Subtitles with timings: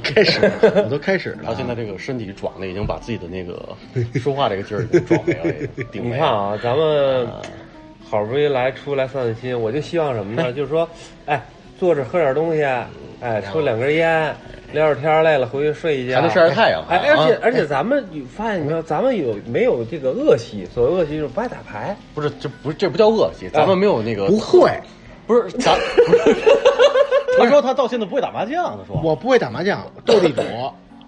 [0.00, 1.38] 这不是等着你开始， 我都开始了。
[1.44, 3.76] 他现在这个身体壮的已经把自己的那个
[4.18, 6.14] 说话这个劲儿已经壮没了，顶没了。
[6.16, 7.26] 你看啊，咱们
[8.08, 10.52] 好不容易来出来散散心，我就希望什么呢？
[10.54, 10.88] 就是说，
[11.26, 11.42] 哎，
[11.78, 12.62] 坐着喝点东西，
[13.20, 14.34] 哎，抽两根烟，
[14.72, 18.82] 聊会儿天累了回去睡一觉，还能晒晒太阳哎，而且而且咱们有发现没有？
[18.82, 20.66] 咱们有没有这个恶习？
[20.72, 21.96] 所谓恶习就是不爱打牌。
[22.14, 24.70] 不是，这不是这不叫恶习，咱们没有那个不会，
[25.26, 25.76] 不是咱。
[27.38, 30.42] 他说他到现在不会打麻将他，说我不会打麻将，斗地主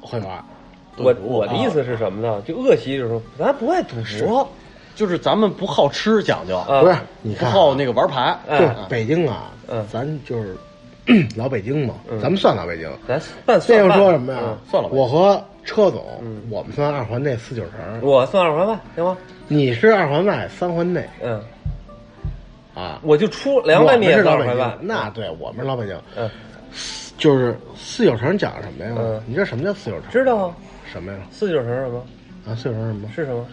[0.00, 0.42] 会玩。
[0.98, 2.42] 我我的意思是什么呢？
[2.46, 4.48] 就恶习就是说，咱不爱赌博。
[4.96, 10.54] 就是咱们不好吃讲究，啊不是，你不好那个玩牌，嗯对北京啊嗯，咱就是
[11.36, 12.90] 老北京嘛，嗯咱们算老北京。
[13.08, 14.58] 咱算这又说什么呀嗯？
[14.70, 19.16] 算了吧我和车总嗯，我们算二环内四九城，我算二环外，行吗？
[19.48, 21.40] 你是二环外三环内嗯，
[22.74, 23.00] 啊。
[23.02, 24.78] 我就出两百米是老北京，。
[24.80, 26.30] 那对我们是老北京，嗯，
[27.18, 29.22] 就是四九城讲什么呀嗯？
[29.26, 30.10] 你知道什么叫四九城？
[30.10, 30.56] 知道啊。
[30.92, 31.18] 什么呀？
[31.30, 32.04] 四九城是什么？
[32.46, 33.08] 啊，四九城是什么？
[33.14, 33.46] 是什么？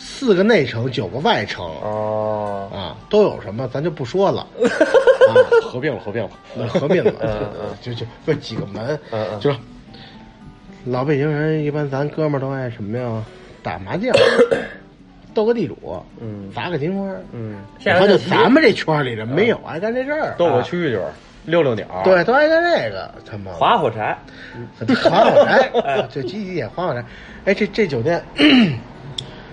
[0.00, 3.68] 四个内城，九个外城哦，啊，都有什么？
[3.68, 4.46] 咱就不说了。
[4.62, 6.30] 啊，合并了，合并了。
[6.56, 9.58] 那合并了，就就不几个门嗯嗯，就是
[10.86, 13.22] 老北京人一般，咱哥们儿都爱什么呀？
[13.62, 14.14] 打麻将，
[15.34, 17.06] 斗个地主，嗯砸个金花。
[17.32, 21.00] 嗯，你看，就咱们这圈里人没有爱干这事儿，斗个蛐蛐，
[21.46, 24.16] 溜溜鸟，对，都爱干这个，他妈划火柴，
[25.04, 25.70] 划火柴，
[26.10, 27.04] 就积极点划火柴。
[27.44, 28.22] 哎，这这酒店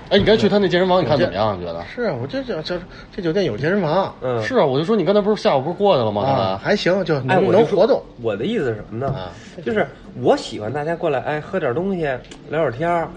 [0.09, 1.57] 哎，你刚才去他那健身房，你看怎么样？
[1.59, 1.83] 你觉得？
[1.85, 2.79] 是啊，我就这这
[3.15, 6.21] 这酒店有健身房嗯，是啊，我就说你刚才不是下午不是过去了吗？
[6.21, 8.01] 啊，还行，就哎，能我能活动。
[8.21, 9.07] 我的意思是什么呢？
[9.07, 9.31] 啊
[9.65, 9.87] 就是
[10.21, 12.01] 我喜欢大家过来，哎，喝点东西，
[12.49, 13.09] 聊会儿天儿，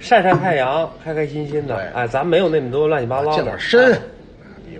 [0.00, 1.84] 晒晒太阳，开开心心的对。
[1.94, 3.98] 哎，咱没有那么多乱七八糟的健点身哎，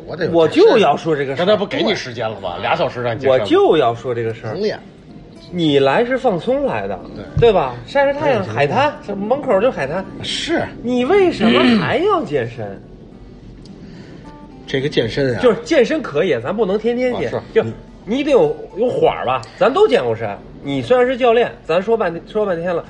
[0.07, 2.57] 我得我就要说这个事儿，那不给你时间了吗？
[2.61, 4.57] 俩小时让你我就要说这个事儿。
[5.53, 6.99] 你来是放松来的，
[7.39, 7.75] 对吧？
[7.87, 10.05] 晒晒太阳，海滩，这门口就海滩。
[10.23, 12.81] 是你为什么还要健身？
[14.67, 17.33] 这个健身啊，就是健身可以，咱不能天天健。
[17.35, 17.65] 啊就
[18.07, 19.43] 你得有有缓儿吧？
[19.59, 20.29] 咱都健过身。
[20.63, 22.85] 你虽然是教练，咱说半天说半天了，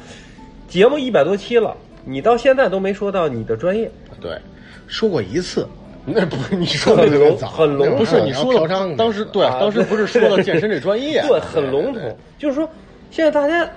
[0.68, 1.74] 节目一百多期了，
[2.04, 3.90] 你到现在都没说到你的专业。
[4.20, 4.38] 对，
[4.86, 5.66] 说过一次，
[6.04, 12.16] 那不是你说的那个早很笼统不是你说的，当时对，啊当时不是说到健身这专业，对，很笼统。
[12.38, 12.68] 就是说，
[13.10, 13.68] 现在大家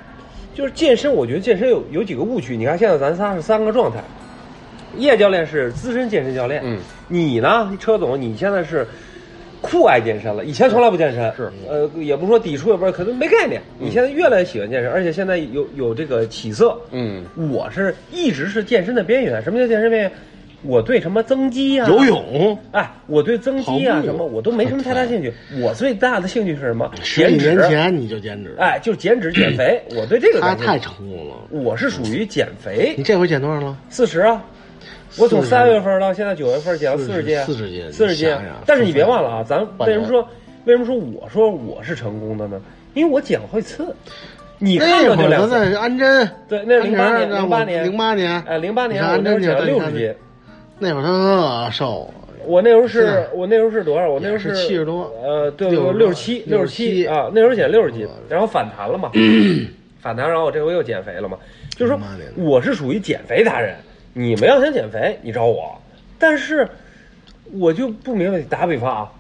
[0.55, 2.55] 就是健身，我觉得健身有有几个误区。
[2.55, 4.03] 你看，现在咱仨是三个状态，
[4.97, 8.87] 叶教练是资深健身教练，嗯，你呢，车总，你现在是
[9.63, 13.61] 酷爱健身了，以前从来不健身，是呃，也不说抵触，也不是，可能没概念。
[13.79, 16.77] 嗯你现在越来越喜欢健身，而且现在有有这个起色。
[16.91, 19.41] 嗯，我是一直是健身的边缘。
[19.41, 20.11] 什么叫健身边缘？
[20.65, 25.33] 我对什么增肌啊、游泳，哎，我对增肌啊什么我都没什么太大兴趣。
[25.61, 26.89] 我最大的兴趣是什么？
[27.01, 27.55] 十几减脂。
[27.55, 29.81] 年前你就减脂，哎，就是减脂减肥。
[29.95, 31.35] 我对这个他太成功了。
[31.49, 33.77] 我是属于减肥你，这回减多少了？
[33.89, 34.41] 四十啊。
[35.17, 38.55] 我从40三月份到现在九月份减了四十斤，40斤四十斤你想想。
[38.65, 40.27] 但是你别忘了啊，咱为什么说
[40.65, 42.59] 为什么说我说我是成功的呢？
[42.93, 43.95] 因为我减了好几次，
[44.59, 45.55] 你看那会儿着就两次。
[45.75, 50.15] 安贞，对那是08年安贞08年零八年，哎，零八年我那时候减了六十斤，
[50.79, 52.13] 那会儿他特瘦，
[52.45, 54.09] 我那时候是是我那时候是多少？
[54.09, 59.11] 我那时候是七十多呃，对，60六十七，六十七67啊，那时候减六十斤，然后反弹了嘛，
[60.01, 61.37] 反弹，然后我这回又减肥了嘛。
[61.75, 61.99] 就是说，
[62.37, 63.75] 我是属于减肥达人，
[64.13, 65.79] 你们要想减肥，你找我，
[66.19, 66.67] 但是
[67.51, 68.39] 我就不明白。
[68.41, 69.11] 打个比方啊，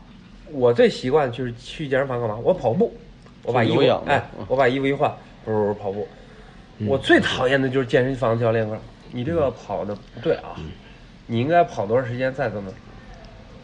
[0.51, 2.37] 我最习惯就是去健身房干嘛？
[2.43, 2.95] 我跑步，
[3.43, 5.11] 我把衣服哎嗯，我把衣服一换，
[5.43, 6.07] 不是不是跑步。
[6.87, 8.77] 我最讨厌的就是健身房教练说
[9.11, 10.55] ：“你这个跑的不对啊，
[11.27, 12.71] 你应该跑多长时间再怎么。”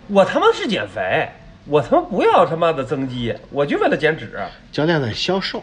[0.07, 1.29] 我他妈是减肥，
[1.65, 4.31] 我他妈不要他妈的增肌，我就为了减脂。
[4.71, 5.61] 教练在销售，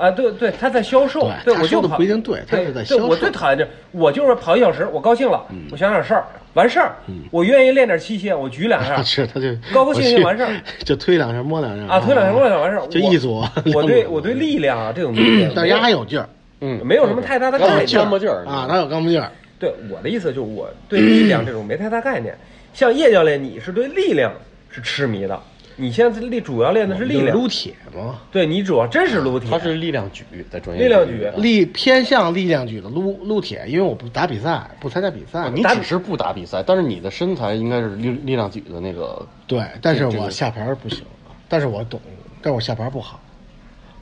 [0.00, 6.24] 啊，对对，他在销售，对我就跑不一定对他是在销售对我最讨厌这，我就是跑一小时，我高兴了，我想点事儿，
[6.54, 10.50] 完事儿，嗯我愿意练点器械，我举两下 是他就高高兴兴完事儿
[10.84, 13.44] 就推两下摸两下啊，推两下摸两下完事儿，我就一组
[13.74, 16.28] 我对我对力量啊这种 东西，但是还有劲儿
[16.62, 22.34] 嗯，没有什么太大的概念干巴劲儿啊，哪有干巴劲儿，对我的意思就是我对力量这种没太大概念。
[22.72, 24.32] 像叶教练，你是对力量
[24.70, 25.40] 是痴迷的，
[25.80, 30.82] 你现在力主要练的是力量，撸铁吗，对你主要真是撸铁，他是力量举在专业。
[30.82, 41.02] 力量举力偏向力量举的撸撸铁，因为我不打比赛，不参加比赛啊，你只是不打比赛，但是你的身材应该是力力量举的那个，对，但是我下盘不行，
[41.48, 41.98] 但是我懂，
[42.42, 43.18] 但是我下盘不好，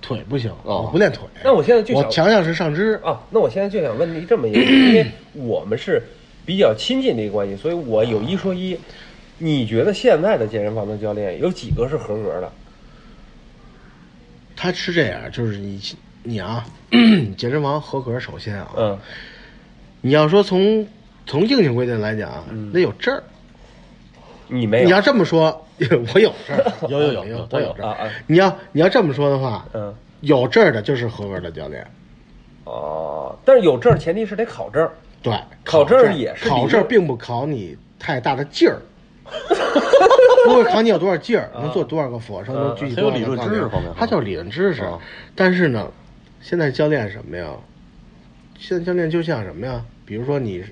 [0.02, 0.82] 腿不行，哦。
[0.86, 1.22] 我不练腿。
[1.44, 6.02] 那我现在就我想强项是上肢，啊，那我现在就想问你这么一个， 因为我们是
[6.44, 8.76] 比较亲近的一个关系，所以我有一说一。
[9.38, 12.50] 你觉得现在的健身房的教练有几个是合格的？
[14.56, 15.80] 他是这样，就是你
[16.24, 16.64] 你啊，
[17.36, 18.98] 健身房合格，首先啊，嗯
[20.00, 20.86] 你要说从
[21.26, 23.22] 从硬性规定来讲啊，得有证儿。
[24.50, 25.66] 你没有你要这么说，
[26.14, 27.92] 我有证儿， 有有有有，我有证儿。
[27.92, 31.86] 啊啊你要你要这么说的话，嗯有证儿的就是合格的教练。
[32.64, 34.90] 哦，但是有证儿前提是得考证儿。
[35.22, 35.32] 对，
[35.64, 38.80] 考证证儿也是考证儿，并不考你太大的劲儿，
[40.44, 44.98] 不会考你有多少劲儿，能做多少个俯卧撑，能举起它有多少个理论知识方面它叫理论知识啊。
[45.34, 45.90] 但是呢，
[46.40, 47.52] 现在教练什么呀？
[48.58, 49.84] 现在教练就像什么呀？
[50.04, 50.64] 比如说你，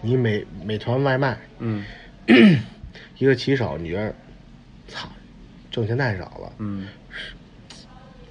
[0.00, 1.84] 你美美团外卖，嗯。
[3.18, 4.14] 一个骑手，你觉得，
[4.88, 5.08] 操，
[5.70, 6.88] 挣钱太少了，嗯。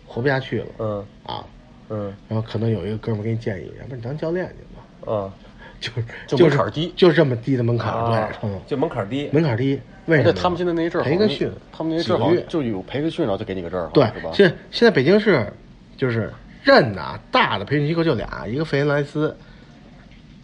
[0.07, 1.05] 活不下去了嗯。
[1.23, 1.45] 啊。
[1.89, 2.13] 嗯。
[2.27, 5.33] 然后可能有一个哥们给你建议，要不然你当教练去吧，啊
[5.81, 9.29] 就是就就是门槛低就这么低的门槛，啊对，嗯，就门槛低。
[9.31, 15.51] 门槛低，为什么他们现在那些证好培个训，他们那些证好就有培个训，然后就给你个证儿，对是吧？，现现在北京市
[15.97, 16.31] 就是
[16.63, 19.35] 认的啊大的培训机构就俩，一个费恩莱斯，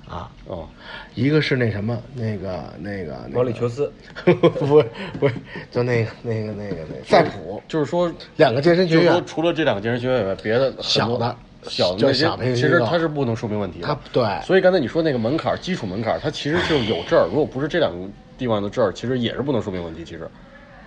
[0.08, 0.68] 啊，哦，
[1.16, 3.92] 一个是那什么那个那个那个毛里求斯，
[4.24, 4.32] 不
[4.80, 4.86] 是
[5.20, 5.36] 不是，
[5.72, 11.36] 就那个那个那个那个赛普就是说，两个健身学院，除了这两个健身学院以外，别的小的
[11.70, 13.88] 小的那些其实机构它是不能说明问题的。
[13.88, 18.08] 它对所以刚才你说那个门槛，基础门槛儿，它其实就是有证儿，如果不是这两个
[18.38, 20.04] 地方的证儿，其实也是不能说明问题。
[20.04, 20.30] 其实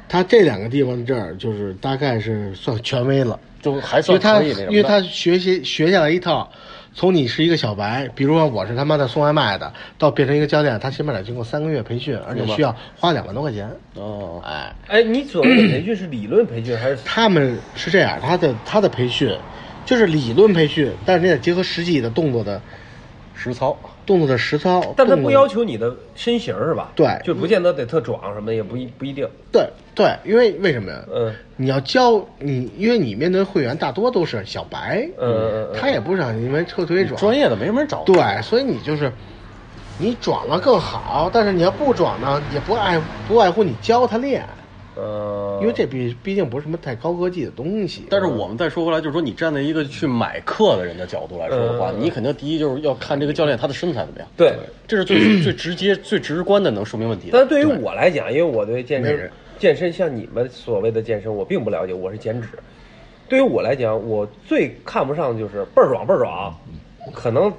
[0.08, 3.38] 他这两个地方这儿就是大概是算权威了。
[3.60, 4.72] 就还算可以那什么的。
[4.72, 6.48] 因为他学习学下来一套，
[6.94, 13.69] 从你是一个小白，比如说我是他妈的送外卖的，到变成一个教练，他起码得经过三个月培训，而且需要花两万多块钱。
[13.96, 16.98] 哦，哎，哎，你所谓的培训是理论培训还是？
[17.04, 19.36] 他们是这样，他的他的培训
[19.88, 22.61] 就是理论培训，但是你得结合实际的动作的
[23.35, 23.75] 实操。
[24.05, 24.82] 动作的实操。
[24.94, 26.93] 但他不要求你的身形是吧？
[26.94, 29.26] 对就不见得得特壮什么的，也不一不一定。
[29.50, 31.02] 对对，因为为什么呀？
[31.11, 38.02] 嗯你要教你，因为你面对会员大多都是小白，嗯嗯嗯他也不想因为特别壮，专业的没什么人找。
[38.05, 39.11] 对，所以你就是
[39.96, 44.46] 你转了更好，但是你要不转呢，也不爱不外乎你教他练，
[44.98, 48.06] 呃，因为这毕毕竟不是什么太高科技的东西。
[48.10, 54.52] 但是我们再说回来，就是说你站在一个去买课的人的角度来说的话，嗯你肯定第一就是要看这个教练他的身材怎么样，对。
[54.86, 57.38] 这是最 最直接、最直观的能说明问题的。
[57.38, 62.48] 但对于我来讲，因为我对健身健身像你们所谓的健身，我并不了解，我是减脂。
[63.28, 66.54] 对于我来讲，我最看不上的就是倍儿爽倍儿爽，
[67.12, 67.52] 可能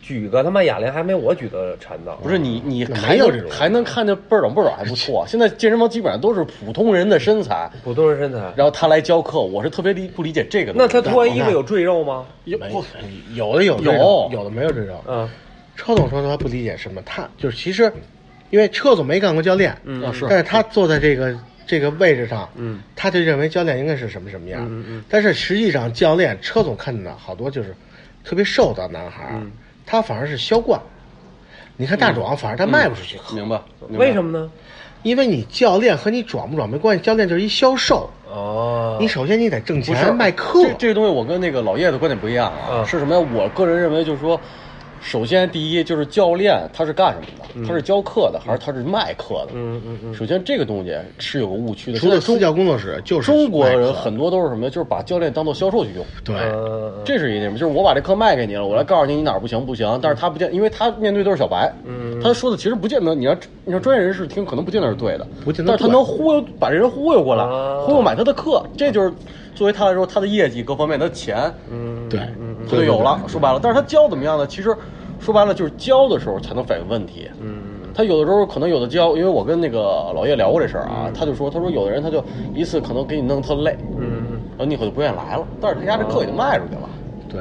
[0.00, 2.12] 举个他妈哑铃还没我举的沉呢。
[2.22, 5.24] 不是你，你还有这种还能看见倍儿长倍儿长还不错。
[5.28, 10.72] 现在健身房基本上都是普通人的身材，普通人身材，然后他来教课，我是特别理不理解这个。
[10.74, 12.26] 那他脱完衣服有赘肉吗？
[12.44, 12.84] 有不
[13.34, 14.94] 有的有有有的没有赘肉。
[15.06, 15.28] 嗯
[15.76, 17.90] 车总说他不理解什么，他就是其实，
[18.50, 21.34] 因为车总没干过教练，嗯但是他坐在这个
[21.66, 27.74] 这个位置上，嗯，他就认为教练应该是什么什么样，嗯嗯但是实际上教练车总看见的好多就是
[28.22, 29.40] 特别瘦的男孩
[29.90, 30.80] 他反而是销冠。
[31.76, 33.60] 你看大壮，反而他卖不出去课，明白？
[33.88, 34.48] 明白为什么呢？
[35.02, 38.08] 因为你教练和你转不转没关系，教练就是一销售。
[38.30, 42.68] 哦，你首先你得挣钱卖课，这这个东西我跟那个老叶的观点不一样啊。
[42.70, 43.26] 嗯是什么呀？
[43.34, 44.40] 我个人认为就是说，
[45.00, 47.26] 首先第一就是教练他是干什么
[47.62, 47.66] 的？
[47.66, 49.52] 他是教课的还是他是卖课的？
[49.54, 51.98] 嗯嗯嗯，首先这个东西是有个误区的。
[51.98, 54.68] 除了私教工作室就是中国人很多都是什么？
[54.70, 56.04] 就是把教练当做销售去用。
[56.22, 56.36] 对。
[56.36, 69.10] 呃，这是一点，就是我把这课卖给你了，我来告诉你你哪儿不行不行，但是他不见，因为他面对都是小白，嗯他说的其实不见得，你要你让专业人士听，可能不见得是对的，不见得但是他能忽悠把人忽悠过来，啊忽悠买他的课，这就是
[69.54, 72.20] 作为他来说，他的业绩各方面，他的钱，嗯对，
[72.68, 73.20] 他就有了。
[73.26, 74.46] 说白了，但是他教怎么样呢？
[74.46, 74.74] 其实
[75.18, 77.28] 说白了就是教的时候才能反映问题。
[77.40, 79.78] 嗯他有的时候可能有的教，因为我跟那个
[80.14, 86.88] 老叶聊过这事儿啊，他就说，他说有的人他就一次可能给你弄特累，嗯然后你以后就不愿意来了，但是他家这课已经卖出去了。
[87.28, 87.40] 对，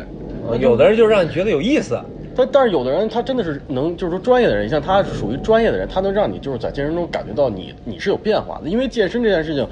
[0.49, 1.99] 嗯，有的人就让你觉得有意思。
[2.35, 9.67] 但但是有的人他真的是能，就是说专业的人，像他属于专业的人，他能让你就是在健身中感觉到你你是有变化的，因为健身这件事情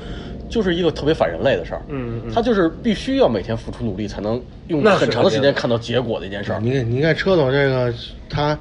[0.49, 2.33] 就是一个特别反人类的事儿，嗯嗯。
[2.33, 6.59] 他就是必须要每天付出努力才能用那很长的时间看到结果的一件事儿。
[6.61, 7.93] 你看，你看车总这个，
[8.29, 8.57] 他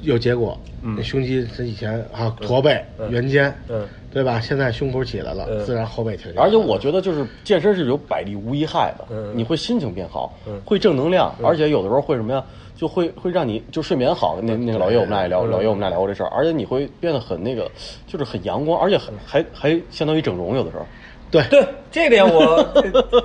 [0.00, 0.94] 有结果，嗯。
[0.96, 4.40] 那胸肌他以前啊驼背、圆肩，嗯对吧？
[4.40, 6.32] 现在胸口起来了，嗯自然后背挺。
[6.36, 9.32] 而且我觉得就是健身是有百利无一害的，嗯。
[9.34, 10.60] 你会心情变好，嗯。
[10.64, 12.42] 会正能量，而且有的时候会什么呀，
[12.76, 14.38] 就会会让你就睡眠好。
[14.42, 17.70] 那那个老叶我们俩也聊，嗯老叶我们俩聊过这事儿，而且你会变得很那个，
[18.06, 20.84] 就是很阳光，而且很还还相当于整容，有的时候。
[21.28, 22.64] 对对，这点我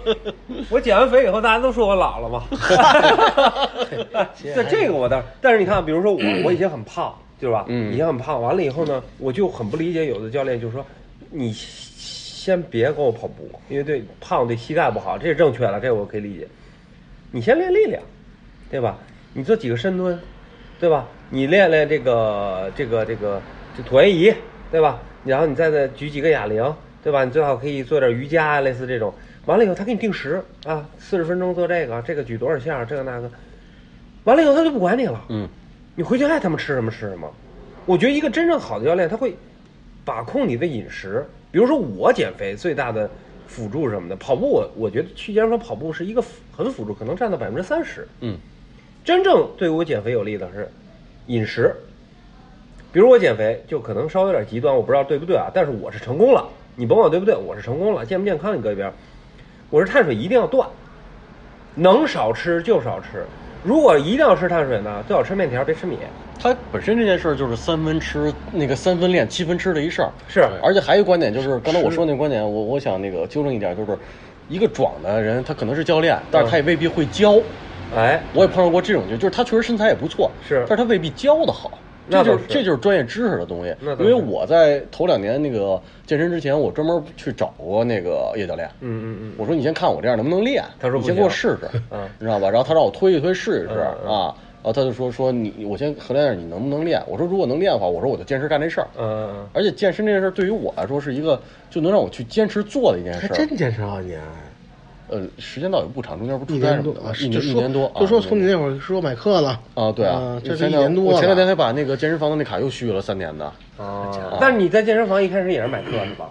[0.71, 2.43] 我减完肥以后，大家都说我老了嘛。
[4.43, 7.65] 这这个我倒是，但是你看，比如说我，我以前很胖，对吧？
[7.67, 10.83] 嗯以前很胖，完了以后呢，我就很不理解有的教练就说，
[11.29, 16.47] 你先别跟我跑步，因为对胖对膝盖不好，这是正确的，这个我可以理解。
[17.29, 18.01] 你先练力量，
[18.71, 18.97] 对吧？
[19.33, 20.19] 你做几个深蹲，
[20.79, 21.07] 对吧？
[21.29, 23.41] 你练练这个这个这个
[23.77, 24.33] 这椭圆仪，
[24.71, 24.99] 对吧？
[25.23, 26.73] 然后你再再举几个哑铃，
[27.03, 27.23] 对吧？
[27.23, 29.13] 你最好可以做点瑜伽啊，类似这种。
[29.45, 33.31] 完了以后，他给你定时啊，四十分钟做这个，这个举多少下，这个那个。
[34.25, 35.23] 完了以后，他就不管你了。
[35.29, 35.47] 嗯，
[35.95, 37.31] 你回去爱他们吃什么吃什么。
[37.85, 39.35] 我觉得一个真正好的教练，他会
[40.05, 41.25] 把控你的饮食。
[41.51, 43.09] 比如说我减肥最大的
[43.47, 46.23] 辅助什么的，跑步我我觉得去健身房跑步是一个
[46.55, 48.07] 很辅助，可能占到百分之三十。
[48.19, 48.37] 嗯，
[49.03, 50.69] 真正对我减肥有利的是
[51.27, 51.75] 饮食。
[52.91, 55.49] 比如我减肥就可能稍微有点极端，我不知道对不对啊？
[55.53, 56.43] 但是我是成功了，
[56.75, 58.05] 你甭管对不对，我是成功了。
[58.05, 58.91] 健不健康你搁一边，
[59.69, 60.67] 我是碳水一定要断，
[61.73, 63.25] 能少吃就少吃。
[63.63, 65.97] 如果一定要吃碳水呢，最好吃面条，别吃米。
[66.37, 70.11] 它本身这件事儿就是三分吃那个三分练七分吃的一事儿。
[70.27, 73.97] 是而且还有一个观点就是刚才我说那个观点，我我想那个纠正一点，就是
[74.49, 77.39] 一个壮的人他可能是教练，但是他也未必会教。
[77.95, 81.71] 哎，我也碰到过这种，就就是他确实身材也不错，是但是他未必教的好。
[82.09, 88.67] 这就是这就是专业知识的东西因为我在头两年那个健身之前，我专门去找过那个叶教练。
[88.81, 92.49] 嗯嗯嗯，我说你先看我这样能不能练，他说你先给我试试，嗯你知道吧？
[92.49, 97.01] 然后他让我推一推试一试嗯嗯啊，然后他就说说你，我先衡量一下你能不能练。
[97.07, 98.87] 我说如果能练的话，我说我就坚持干这事儿。
[98.97, 103.35] 嗯嗯而且健身这件事儿对于我来说是一个就能让我去坚持做的一件事儿。
[103.35, 104.19] 真坚持好几年，
[105.11, 107.91] 呃，时间倒也不长，中间不一出差什么的一年一年多。
[107.99, 113.45] 就说啊从你那会儿说买课了啊，对啊啊，这是一年多我前两天了才把那个健身房的那卡又续了三年的。
[113.77, 114.09] 啊。
[114.39, 116.29] 但是你在健身房一开始也是买课是吧？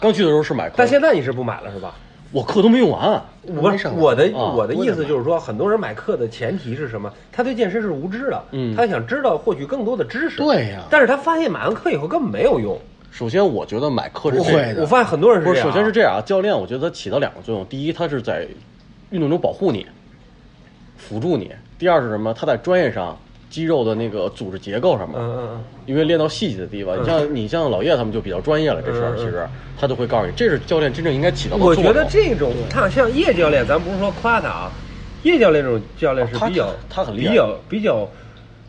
[0.00, 1.94] 刚去的时候是买课，但现在你是不买了是吧？
[2.32, 3.22] 我课都没用完。
[3.46, 7.12] 不是我的啊我的意思就是说，很多人买课的前提是什么？
[7.32, 10.36] 他对健身是无知的，嗯他想知道获取更多的知识。
[10.38, 12.78] 对呀但是他发现买完课以后根本没有用。
[13.16, 15.72] 首先，我觉得买课是不会的我发现很多人不是，这样啊。
[15.72, 18.46] 首先是这样啊，教练我觉得他起到两个作用，第一，他是在
[19.08, 19.86] 运动中保护你，
[20.98, 21.46] 辅助你；
[21.78, 22.34] 第二是什么？
[22.34, 23.18] 他在专业上
[23.48, 29.48] 肌肉的那个组织结构上面，嗯嗯因为练到细节的地方，你像你像老叶他们就比较专业了，这事其实
[29.80, 31.84] 他就会告诉你，这是教练真正应该起到嗯，的作用。
[31.84, 34.70] 我觉得这种他像叶教练，咱不是说夸他啊，
[35.22, 37.94] 叶教练这种教练是比较他很厉害比较比较，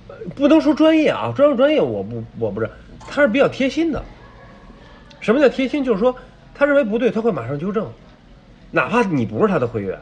[0.08, 2.70] 呃不能说专业啊，专不专业我不我不是，
[3.10, 4.02] 他是比较贴心的。
[5.20, 5.84] 什么叫贴心？
[5.84, 6.16] 就是说
[6.54, 7.92] 他认为不对，他会马上纠正，
[8.72, 9.98] 哪怕你不是他的会员，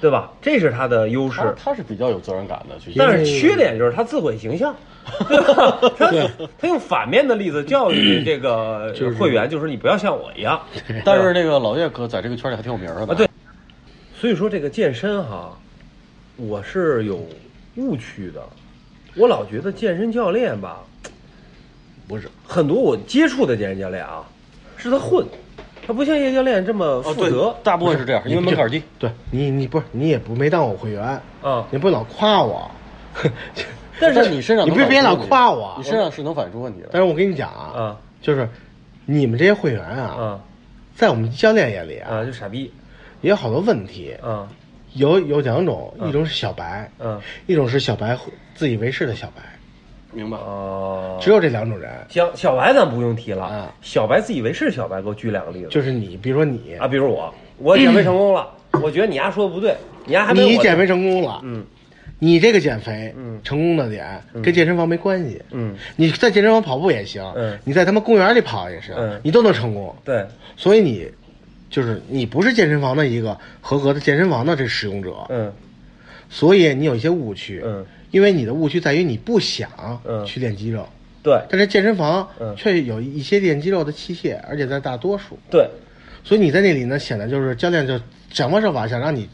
[0.00, 0.32] 对吧？
[0.40, 1.40] 这是他的优势。
[1.40, 2.76] 他他是比较有责任感的。
[2.96, 4.74] 但是缺点就是他自毁形象，
[5.28, 5.78] 对吧？
[5.98, 6.10] 他
[6.58, 10.60] 他用反面的例子教育 这个就是会员，就是你不要像我一样。
[11.04, 13.28] 但是那个老叶哥在这个圈里还挺有名的啊，对。
[14.18, 15.52] 所以说这个健身哈，
[16.36, 17.26] 我是有
[17.76, 18.42] 误区的。
[19.16, 20.82] 我老觉得健身教练吧，
[22.06, 24.24] 不是很多我接触的健身教练啊，
[24.76, 25.26] 是他混，
[25.86, 27.54] 他不像叶教练这么负责。
[27.62, 28.82] 大部分是这样，因为门槛低。
[28.98, 31.66] 对你你不是你也不没当我会员，啊。
[31.70, 32.70] 你不老夸我，
[34.00, 36.88] 但是你身上能你别别老夸我你身上是能反映出问题的。
[36.92, 38.48] 但是我跟你讲啊，啊就是
[39.06, 40.40] 你们这些会员啊，啊
[40.94, 42.24] 在我们教练眼里啊，啊！
[42.24, 42.72] 就傻逼
[43.20, 44.48] 也有好多问题，啊
[44.94, 48.16] 有有两种，嗯一种是小白，嗯一种是小白
[48.54, 49.42] 自以为是的小白，
[50.14, 50.36] 明白？
[50.38, 55.68] 哦，只有这两种人，行小白咱不用提了啊，小白自以为是小白，给我举两个例子。
[55.68, 56.76] 就是你，比如说你。
[56.78, 58.48] 啊，比如我，我减肥成功了，
[58.82, 59.74] 我觉得你丫说的不对，
[60.06, 61.64] 你丫还没你减肥成功了，嗯。
[62.20, 63.40] 你这个减肥嗯。
[63.42, 67.58] 成功的点跟健身房没关系，嗯，你在健身房跑步也行，嗯。
[67.64, 69.20] 你在他们公园里跑也是，嗯。
[69.22, 69.94] 你都能成功。
[70.04, 70.24] 对，
[70.56, 71.10] 所以你
[71.68, 75.52] 就是你不是健身房的一个合格的健身房的这使用者，嗯。
[76.30, 79.68] 所以你有一些误区，嗯，因为你的误区在于你不想
[80.04, 80.24] 嗯。
[80.24, 80.86] 去练肌肉，
[81.20, 81.36] 对。
[81.50, 82.54] 但是健身房嗯。
[82.56, 85.68] 却有一些练肌肉的器械，而且在大多数，对，
[86.22, 89.28] 所以你在那里呢，显得就是教练就想方设法想让你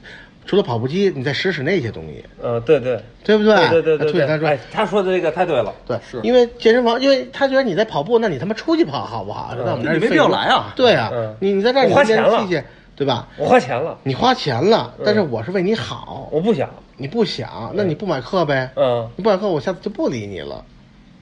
[0.46, 2.98] 除了跑步机，你再使使那些东西，呃，对对。
[3.22, 3.54] 对不对？
[3.68, 6.18] 对对对对对，推他说哎，他说的这个太对了，对，是。
[6.22, 9.54] 因为健身房，因为他觉得你在跑步，那你他妈出去跑好不好？
[9.58, 12.64] 那我们这没必要来啊对啊，嗯你你在这儿你我花钱了器械，
[12.96, 13.28] 对吧？
[13.36, 18.70] 我花钱了，你花钱了，但是我是为你好，我不想，你不想，那你不买课呗？
[18.76, 20.62] 嗯，你不买课，我下次就不理你了，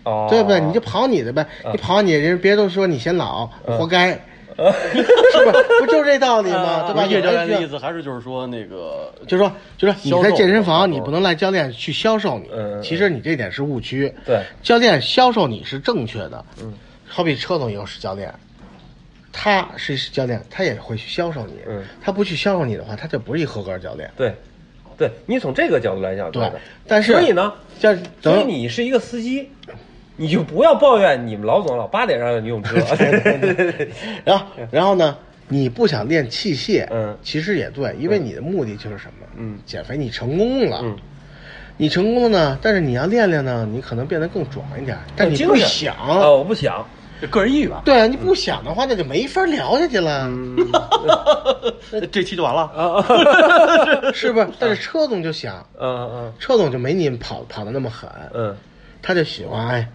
[0.03, 0.59] 哦，对不对？
[0.61, 4.11] 你就跑你的呗，嗯你跑你，人别人都说你显老，嗯活该，
[4.59, 5.65] 是不是？
[5.81, 6.83] 不就是这道理吗？
[6.87, 7.07] 对吧？
[7.07, 12.83] 叶教练的有意思还是就是说那个，就是说，就是说你在健身房，你不能赖教练去销售你嗯嗯。
[12.83, 14.13] 其实你这点是误区。
[14.27, 16.45] 对教练销售你是正确的。
[16.61, 16.75] 嗯，
[17.07, 18.35] 好比车总也是教练，
[19.33, 21.55] 他是教练，他也会去销售你。
[21.69, 24.11] 嗯，他不去销售你的话，他就不是一合格教练。
[24.17, 24.35] 对，
[24.99, 29.49] 对你从这个角度来讲，对的，但是所以呢，像所以你是一个司机，
[30.17, 32.77] 你就不要抱怨你们老总老八点让你泳车。
[34.25, 39.27] 然后然后呢，你不想练器械，嗯其实也对，因为你的目的就是什么？
[39.37, 40.97] 嗯减肥，你成功了，嗯
[41.77, 46.85] 你成功了呢，但是你要练练呢，你可能变得更壮一点，但你不想，啊，我不想。
[47.21, 47.71] 这个人意愿。
[47.85, 50.57] 对啊，你不想的话，那就没法聊下去了，嗯。
[52.13, 52.63] 这期就完了。
[52.63, 53.01] 啊。
[53.01, 54.41] 啊 是不？
[54.41, 54.49] 是？
[54.59, 58.57] 但是车总就想，嗯嗯车总就没你们跑跑的那么狠，嗯。
[59.01, 59.89] 他就喜欢哎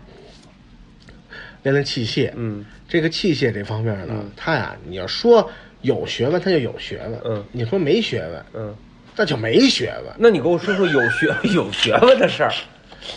[1.64, 2.66] 练练器械，嗯。
[2.88, 5.50] 这个器械这方面呢，他呀，你要说
[5.82, 7.44] 有学问，他就有学问，嗯。
[7.52, 8.76] 你说没学问，嗯，
[9.16, 12.52] 那就没学问，那你给我说说有学 有学问的事儿。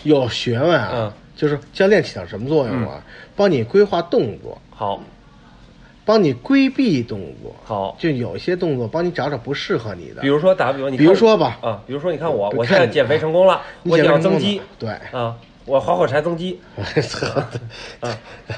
[0.05, 3.00] 有学问啊，嗯就是教练起到什么作用啊？
[3.37, 5.00] 帮你规划动作，好，
[6.05, 11.59] 帮你规避动作，好，就有一些动作帮你找找不适合你的，比如说打个比方，你比如说吧。
[11.62, 17.26] 啊，比如说你看我，我现在减肥成功了，你我想要增肌，对，啊，我划火柴增肌， 我操，
[18.00, 18.19] 啊。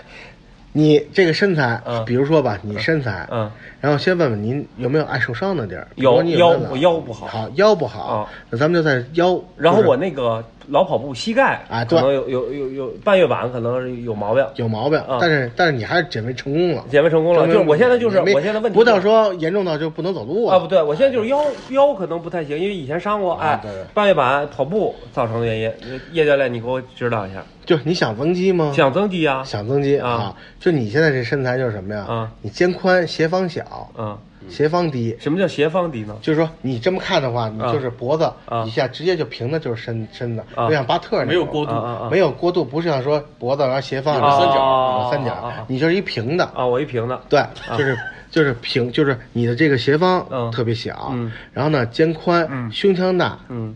[0.73, 7.27] 你这个身材，嗯比如说吧，你身材，嗯，然后先问问您有没有爱受伤的地儿，有腰我腰不好。
[7.27, 23.61] 好腰不好啊，那咱们就在腰，然后我那个老跑步膝盖啊可能有有有有半月板可能是有毛病，有毛病，啊但是但是你还是减肥成功了，减肥成功了，就是我现在就是没我现在问题不到说严重到就不能走路啊，不对，我现在就是腰腰可能不太行，因为以前伤过，哎
[23.95, 25.73] 半月板跑步造成的原因。
[26.13, 27.43] 叶教练，你给我指导一下。
[27.65, 28.73] 就你想增肌吗？
[28.75, 29.43] 想增肌啊？
[29.45, 32.05] 想增肌啊就你现在这身材就是什么呀？
[32.09, 34.17] 啊你肩宽斜方小，嗯，
[34.49, 36.17] 斜方低，什么叫斜方低呢？
[36.23, 37.73] 就是说你这么看的话，你啊。
[37.73, 38.65] 就是脖子啊。
[38.65, 40.69] 以下直接就平的，就是身身子，啊。
[40.69, 41.29] 就像巴特那种。
[41.29, 42.09] 没有过渡。
[42.11, 47.21] 没有过渡，不是像说脖子然后斜方三角三角你就是一平的，啊，我一平的。
[47.29, 47.43] 对，
[47.77, 47.99] 就是
[48.31, 50.51] 就是平，就是你的这个斜方嗯。
[50.51, 53.75] 特别小嗯，然后呢肩宽嗯，胸腔大，嗯。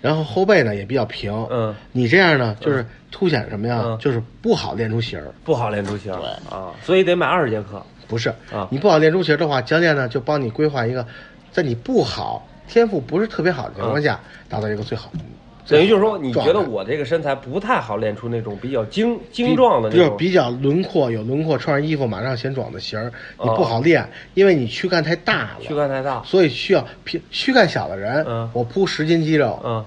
[0.00, 3.80] 然后后背呢也比较平，嗯，你这样呢就是凸显什么呀？
[3.86, 3.98] 嗯？
[3.98, 5.32] 就是不好练出型儿。
[5.44, 6.12] 不好练出型。
[6.12, 7.82] 啊，所以得买二十节课。
[8.06, 8.68] 不是啊。
[8.70, 11.06] 你不好练出型的话，教练呢就帮你规划一个，
[11.52, 15.18] 在你不好、天赋不是特别好的情况下，达到一个最好的。
[15.66, 20.04] 等于就是说，你觉得我这个身材不太好练出那种比较精精壮的那种？
[20.04, 23.10] 就是比较轮廓有轮廓，穿上衣服马上显壮的型儿，
[23.42, 29.82] 你哦不好练，因为你躯干太大了，躯干太大，所以需要平躯干小的人，嗯我铺十斤肌肉，嗯，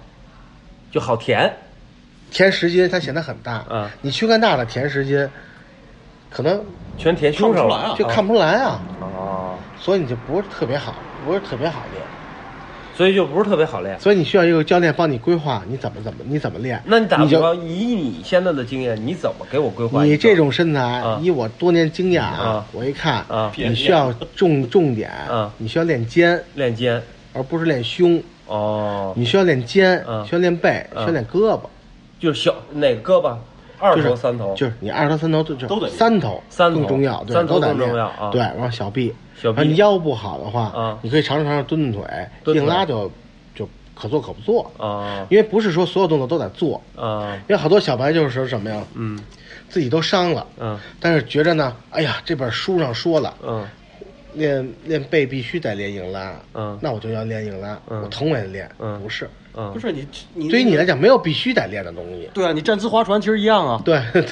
[0.91, 1.53] 就好填。
[2.32, 5.30] 填十斤它显得很大，嗯你躯干大了填十斤，
[6.29, 6.61] 可能
[6.97, 10.93] 全填胸上就看不出来啊，哦，所以你就不是特别好，
[11.25, 12.03] 不是特别好练，
[12.95, 13.99] 所以就不是特别好练。
[13.99, 20.03] 所以你需要一个教练帮你规划你怎么怎么你怎么练，那你打比方，以你现在的经验，你怎么给我规划？
[20.03, 21.19] 你这种身材，啊。
[21.21, 23.51] 以我多年经验啊我一看，啊。
[23.55, 25.51] 你需要重重点，啊。
[25.57, 27.01] 你需要练肩，练肩。
[27.33, 30.25] 而不是练胸，哦，你需要练肩，啊。
[30.27, 31.59] 需要练背，需要练胳膊，
[32.19, 33.35] 就是小哪个胳膊，
[33.79, 42.05] 二就是头三头，就是你二头三头都就都得三头三头更重要，对三头都得更重要啊对，然后小臂，小臂然后你腰不好的话，啊你可以尝试尝试蹲蹲
[42.43, 43.11] 腿，硬拉就
[43.55, 49.19] 就可做可不做，啊因为不是说所有动作都得做，啊因为好多小白就是说什么呀，嗯
[49.69, 53.65] 自己都伤了，嗯但是觉着呢，哎呀，这本书上说了，嗯
[54.38, 56.78] 练练背必须得练硬拉，嗯。
[56.82, 58.02] 那我就要练硬拉，嗯。
[58.02, 59.00] 我疼我也练，嗯。
[59.02, 63.82] 不是，嗯，不是你你对于你来讲没有必须得练的东西，对啊，你站姿划船其实一样啊。
[63.84, 64.23] 对对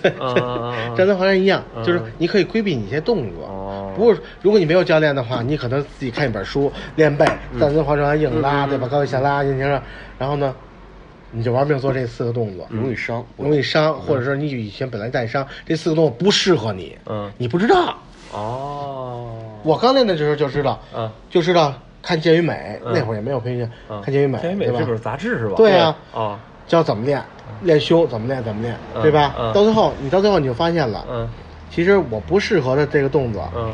[0.95, 1.83] 站姿划船一样，嗯。
[1.83, 3.93] 就是你可以规避你一些动作，哦。
[3.95, 7.59] 不是，如果你没有教练的话，你可能自己看一本书练背、嗯。
[7.59, 8.87] 站姿划船、硬拉，对吧？
[8.87, 9.81] 高位下拉、引擎上，
[10.19, 10.53] 然后呢，
[11.31, 17.31] 你就玩命做这四个动作，容易伤，容易伤，或者说你以前本来带伤，这四个动作不适合你，嗯。
[17.37, 17.97] 你不知道。
[18.31, 21.09] 哦，我刚练的时候就知道，嗯。
[21.29, 22.93] 就知道看健与美，嗯。
[22.93, 23.99] 那会儿也没有培训，嗯。
[24.01, 24.79] 看健与美，健与美对吧？
[24.79, 25.55] 是本杂志是吧？
[25.57, 27.21] 对呀啊教怎么练，
[27.61, 29.01] 练胸怎么练怎么练，嗯。
[29.01, 29.33] 对吧？
[29.37, 29.51] 嗯。
[29.53, 31.27] 到最后，你到最后你就发现了，嗯。
[31.71, 33.73] 其实我不适合的这个动作，嗯。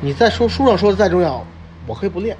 [0.00, 1.44] 你再说书上说的再重要，
[1.86, 2.36] 我可以不练，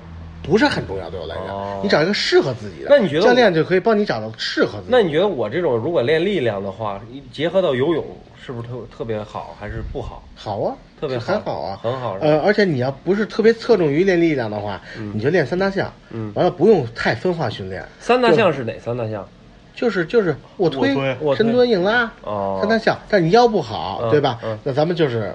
[0.49, 1.55] 不是很重要对我来讲。
[1.55, 4.99] 哦你找一个适合自己的，那你觉得我教练就可以帮你找到适合自己的？
[4.99, 7.01] 那你觉得我这种如果练力量的话，
[7.33, 8.05] 结合到游泳
[8.45, 10.23] 是不是特特别好，还是不好？
[10.35, 14.81] 好啊，特别好很好啊，很好是吧呃，而且你要不是特别侧重于练力量的话，
[15.15, 19.27] 你就练三大项，嗯完了不用太分化训练，三大项是哪三大项？
[19.77, 22.99] 就是就是卧推、卧推卧推深蹲、硬拉，哦三大项。
[23.09, 24.41] 但你腰不好，嗯对吧？
[24.43, 25.33] 嗯那咱们就是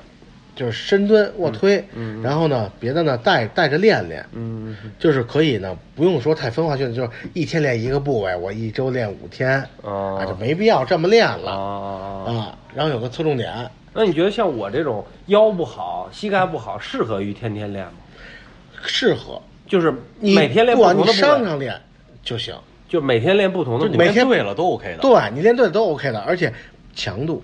[0.55, 12.31] 就是深蹲、卧推，嗯嗯然后呢，别的呢带带着练练，嗯就是可以呢，不用说太分化训练，就是一天练一个部位，我一周练五天，哦啊，就没必要这么练啊了啊！
[12.31, 12.57] 啊。
[12.75, 13.51] 然后有个侧重点，
[13.93, 17.91] 那你觉得像我这种腰不好、膝盖不好，适合于天天练吗？
[18.85, 21.81] 适合就是你每天练不管你不同的部位，上上练
[22.23, 22.53] 就行。
[22.89, 24.97] 就每天练不同的每天练对了都 OK 的。
[24.97, 26.53] 对你练对了都 OK 的，而且
[26.93, 27.41] 强度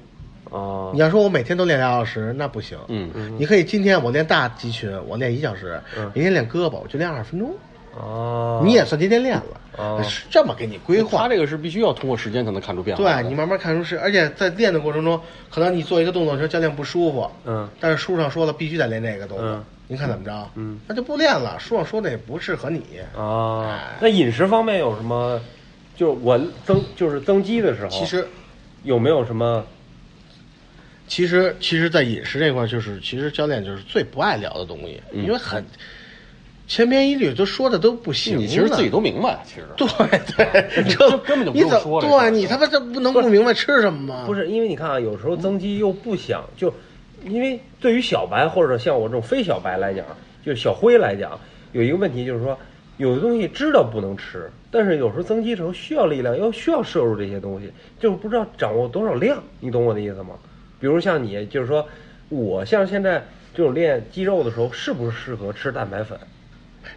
[0.49, 2.77] 哦你要说我每天都练俩小时，那不行。
[2.87, 7.51] 嗯你可以今天我练大肌群，我练一小时，嗯明天练胳膊，我就练二十分钟，
[7.95, 11.19] 哦，你也算今天练了，哦是这么给你规划。
[11.23, 13.03] 他这个是必须要通过时间才能看出变化。
[13.03, 15.19] 对你慢慢看出是，而且在练的过程中，
[15.51, 20.47] 可能你做一个动作的时候，教练不舒服，嗯但是书上说了必须得练这个动作，嗯您看怎么着？
[20.55, 22.81] 嗯，那就不练了，书上说的也不适合你。
[23.17, 25.39] 啊，那饮食方面有什么？
[25.95, 28.25] 就是我增就是增肌的时候，其实，
[28.83, 29.65] 有没有什么？
[31.09, 35.65] 其实，其实，在饮食这块儿，就是其实教练就是最不爱聊的东西，嗯因为很
[36.67, 38.37] 千篇一律，都说的都不行。
[38.37, 39.87] 你其实自己都明白，其实对
[40.37, 44.23] 对，这 根本就不你怎用说对你他妈这不能不明白吃什么吗？
[44.27, 46.71] 不是，因为你看啊，有时候增肌又不想就，
[47.25, 50.05] 因为对于小白或者像我这种非小白来讲，
[50.45, 51.39] 就是小灰来讲，
[51.71, 52.55] 有一个问题就是说，
[52.97, 60.35] 有的东西知道不能吃，但是有时候增肌的时候需要力量，又需要摄入这些东西，就是不知道掌握多少量，你懂我的意思吗？
[60.79, 61.87] 比如像你，就是说
[62.29, 66.17] 我像现在这种练肌肉的时候，是不是适合吃蛋白粉？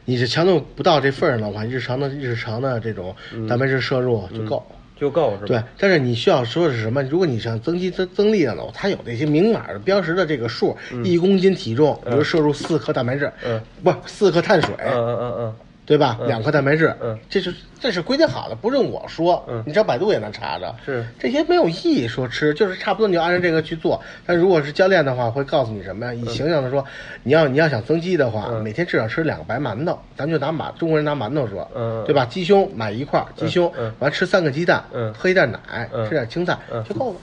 [0.04, 3.14] 你是强度不到这份儿上的话，日常的日常的这种
[3.48, 4.64] 蛋白质摄入就够。
[4.94, 5.46] 就够是吧？
[5.48, 7.02] 对，但是你需要说的是什么？
[7.02, 16.18] 如果你想增肌增增力量的呢，它有那些明码的标识的这个数，一公斤体重，比如摄入四克蛋白质，嗯，不是四克碳水，嗯嗯嗯嗯，对吧？
[16.26, 17.18] 两克蛋白质，嗯。
[17.28, 19.62] 这是这是规定好的，不用我说，嗯。
[19.66, 20.74] 你只要百度也能查着。
[20.86, 21.04] 是。
[21.18, 24.00] 这些没有意义说吃，就是差不多你就按照这个去做。
[24.24, 26.14] 但如果是教练的话，会告诉你什么呀？
[26.14, 26.84] 以形象的说，
[27.24, 28.62] 你要你要想增肌的话，嗯。
[28.62, 32.04] 每天至少吃两个白馒头，咱们就拿馒中国人拿馒头说，嗯。
[32.06, 32.24] 对吧？
[32.24, 33.92] 鸡胸买一块儿鸡胸，嗯。
[33.98, 35.12] 完吃三个鸡蛋，嗯。
[35.12, 35.58] 喝一袋奶，
[35.92, 36.04] 嗯。
[36.04, 36.82] 吃点青菜、嗯。
[36.84, 37.16] 就够了，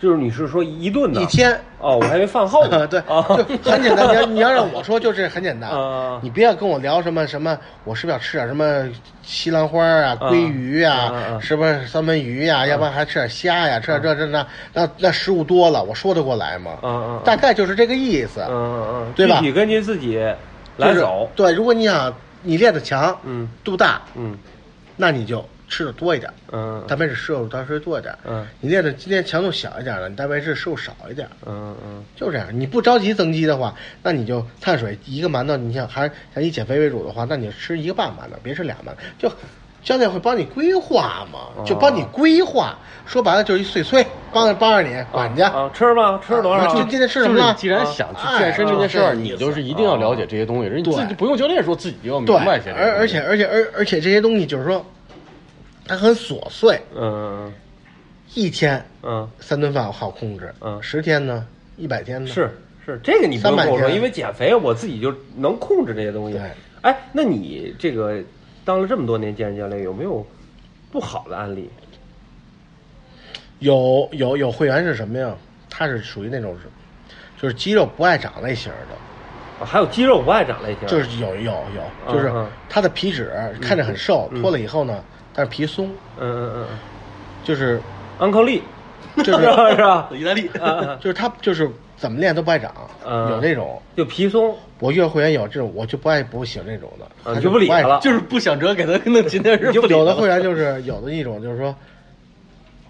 [0.00, 1.52] 就是你是说一顿的一天。
[1.78, 4.08] 哦，我还以为饭后呢啊， 对，啊就很简单。
[4.08, 6.18] 你要你要让我说，就是很简单 啊。
[6.22, 8.88] 你不要跟我聊什么什么，我是不是要吃点什么
[9.22, 12.66] 西兰花啊、鲑鱼啊啊啊，是不是三文鱼呀？
[12.66, 13.78] 要不然还吃点虾呀？
[13.78, 16.72] 吃点这这那，那那食物多了，我说得过来吗？
[16.82, 18.40] 嗯嗯嗯大概就是这个意思。
[18.48, 20.18] 嗯嗯嗯，对吧具体根据自己
[20.76, 21.30] 来走。
[21.36, 24.36] 对，如果你想你练的强，嗯肚大，嗯
[24.96, 28.12] 那你就吃的多一点，嗯蛋白质摄入当时多一点。
[28.28, 31.26] 嗯你练的今天强度小一点了，你蛋白质摄入少一点。
[31.46, 38.96] 嗯嗯就这样，你不着急增肌的话，那你就碳水一个馒头，你想还想以减肥为主的话，那你就吃一个半馒头，别吃俩馒头。
[39.16, 39.32] 就
[39.82, 42.76] 教练会帮你规划嘛，就帮你规划。
[43.06, 45.48] 说白了就是一碎催，帮着帮着你管家。
[45.48, 46.86] 啊，吃吧，吃多少就啊？
[46.90, 47.46] 今天吃什么了？
[47.46, 52.72] 就是既然想去健身这件事儿，哎你就是一定要了解这些东西，人你自己不用教练说，自己就要明，白这些。
[52.72, 54.84] 而而且而且而而且这些东西就是说，
[55.90, 57.52] 它很琐碎，嗯
[58.34, 61.44] 一天嗯三顿饭好控制，嗯十天呢，
[61.76, 62.48] 一百天嗯，呢，是
[62.86, 66.48] 是，这个你不用300跟我说，因为减肥我自己就能控制这些东西对。
[66.82, 68.22] 哎，那你这个
[68.64, 70.24] 当了这么多年健身教练，有没有
[70.92, 71.68] 不好的案例？
[73.58, 75.34] 有有有会员是什么呀？
[75.68, 76.68] 他是属于那种是，
[77.42, 85.02] 就是肌肉不爱长类型的，啊还有肌肉不爱长类型，就是有有有，就是嗯嗯他的皮脂看着很瘦，嗯脱了以后呢，
[85.34, 85.88] 但是皮松，
[86.18, 86.66] 嗯嗯嗯
[87.44, 87.76] 就是
[88.18, 88.62] 嗯，安克利
[89.16, 89.32] 就是
[89.74, 90.08] 是吧？
[90.12, 92.72] 意大利，啊，就是他就是怎么练都不爱长，
[93.06, 93.80] 嗯有那种。
[93.96, 96.90] 就皮松，我遇到会员有这种，我就不爱不行这种
[97.24, 101.74] 的，就不理爱他了就是不想辙给他弄今天是不理有的会员就是有的一种就是说，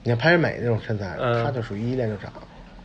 [0.03, 2.33] 你看潘仁美那种身材，嗯他就属于一练就长。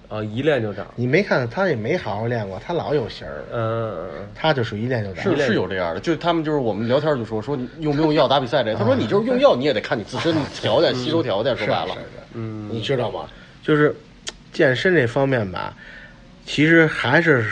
[0.08, 0.86] 啊，一练就长。
[0.96, 5.24] 你没看他也没好好练过，他老有型儿，嗯嗯嗯他就属于一练就长。
[5.24, 13.28] 是是有这样的，就是他们就是我们聊天就说说你用不用药打比赛这，他说你就是用药你也得看你自身条件、吸收条件，说白了是，是是嗯你知道吗？
[13.64, 13.96] 就是
[14.54, 15.76] 健身这方面吧，
[16.46, 17.44] 其实还是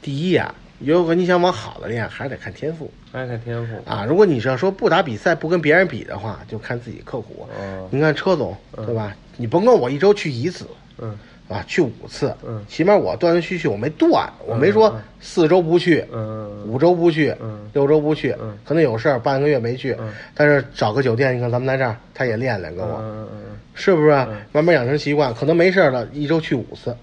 [0.00, 3.90] 第一啊，如果你想往好的练，还是得看天赋爱看天赋。
[3.90, 4.04] 啊。
[4.08, 7.48] 如果你是要说不打比赛，不跟别人比的话，就看自己刻苦。
[7.60, 9.14] 嗯你看车总对吧？
[9.36, 10.66] 你甭管我一周去一次，
[10.98, 11.16] 嗯
[11.48, 23.02] 啊，去五次，嗯起码我断断续续，我没断，我没说嗯四周不去，嗯五周不去，嗯六周不去，嗯可能有事儿半个月没去，嗯但是找个酒店，你看咱们在这儿，他也练练跟我，
[23.74, 24.10] 是不是？
[24.52, 26.94] 慢慢养成习惯，可能没事儿了，一周去五次，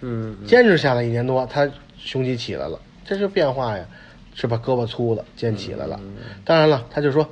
[0.00, 3.84] 嗯嗯坚持下来一年多，他胸肌起来了，这就是变化呀，
[4.34, 4.60] 是吧？
[4.64, 6.00] 胳膊粗了，肩起来了。
[6.02, 7.28] 嗯当然了，他就说，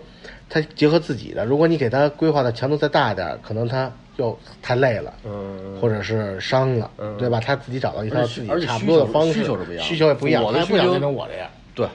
[0.50, 5.12] 他结合自己的，如果你给他规划的强度再大一点，可能他又太累了。
[5.24, 7.40] 嗯或者是伤了，嗯对吧？
[7.40, 11.86] 他自己找到一套自己差不多的方式，需求是不一样需求也不一样，我的不想需求变成我这样，对，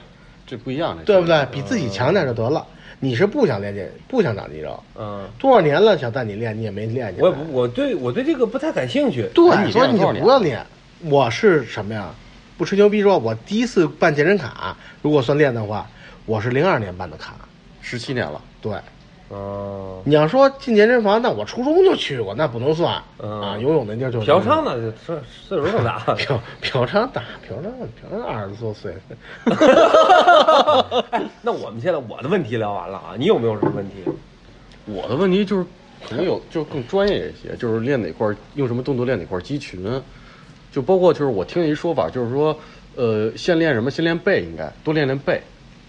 [0.46, 1.46] 这不一样的，对不对？
[1.52, 2.66] 比自己强点就得了。
[3.00, 7.14] 你是不想练这，不想长肌肉，嗯，多少年了想带你练，你也没练。
[7.18, 9.28] 我，我对我对这个不太感兴趣。
[9.34, 10.64] 对，哎你所以你就不要练。
[11.02, 12.14] 我是什么呀？
[12.56, 15.86] 不吹牛逼说，我第一次办健身卡，如果算练的话，
[16.24, 17.34] 我是零二年办的卡，
[17.82, 18.72] 十七年了，对，
[19.34, 23.58] 哦，你要说进健身房，那我初中就去过，那不能算、嗯啊。
[23.58, 25.16] 游泳那地儿就嫖娼呢，岁
[25.48, 25.98] 岁数更大。
[26.16, 27.62] 嫖嫖娼大嫖娼
[27.98, 28.94] 嫖娼二十多岁，
[31.10, 34.04] 哎， 那我们现在我的问题聊完了啊，你有没有什么问题？
[34.86, 35.66] 我的问题就是，
[36.08, 40.00] 可能有就更专业一些，就是练哪块儿用什么动作练哪块儿肌群，
[40.70, 42.56] 就包括就是我听一说法，就是说，
[42.94, 43.90] 呃，先练什么？
[43.90, 45.40] 先练背，应该多练练背，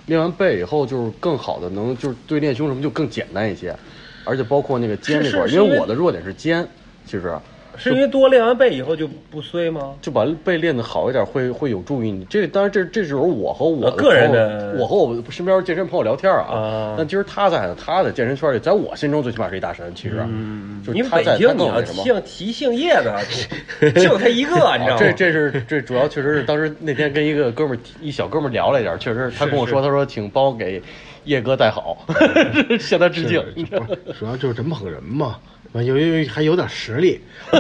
[0.08, 3.76] 练完背以后就是更好的能就是对练胸什么就更简单一些，
[4.24, 6.68] 而且包括那个肩那块因为我的弱点是肩，
[7.06, 7.38] 其实。
[7.78, 9.94] 是因为多练完背以后就不衰吗？
[10.02, 12.26] 就把背练得好一点，会会有助于你。
[12.26, 16.42] 这当然这这是我和我的个人的我和我身边健身朋友聊天啊。
[16.56, 19.94] 啊但今儿他在，他的健身圈里，在我心中最起码是一大神。
[19.96, 22.04] 其实，嗯，就是北京你要更那什么。
[22.04, 24.98] 姓提姓叶的，就他一个， 你知道吗？
[25.00, 30.82] 这这是这主要确实是当时那天跟一个哥们儿一小哥们儿聊了一点儿，确实他跟我说，他说请帮我给
[31.26, 31.98] 叶哥带好，
[32.80, 33.44] 向他致敬。
[33.56, 35.38] 你知道吗主要就是人捧人嘛。
[35.76, 37.20] 完有有还有点实力，
[37.52, 37.60] 我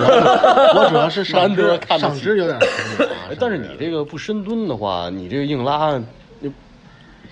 [0.79, 3.35] 我主要是 上肢看上肢有点实力啊 哎。
[3.39, 6.01] 但是你这个不深蹲的话，你这个硬拉，
[6.39, 6.49] 你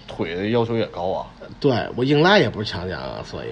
[0.08, 1.26] 腿的要求也高啊。
[1.60, 3.48] 对我硬拉也不是强项啊，所以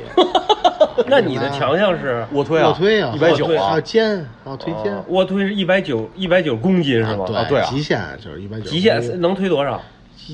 [1.08, 7.24] 那你的强项是卧推啊，卧推啊，一百九啊还有，肩，还有推肩，哦卧推是一百九一百九公斤是吧？
[7.26, 9.82] 对啊对啊极限就是一百九，极限能推多少？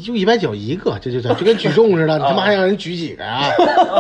[0.04, 3.50] 就一百九一个，这就就就跟举重似的，你他妈还让人举几个呀？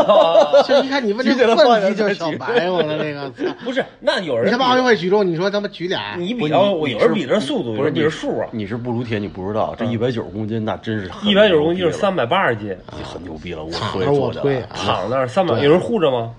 [0.67, 3.29] 就一看你问这举起来放下问题就是小白我的那个，
[3.63, 8.47] 不是，那有人你他妈奥运会举重，你说他妈举俩，你比较，我有人比着速度，有不是人比着数啊。
[8.51, 16.31] 你是不如铁，你不知道，这一百九十公斤那真是一百九十公斤是三百八十斤，很牛逼了，我推做的卧推啊，躺那儿三百，有人护着吗？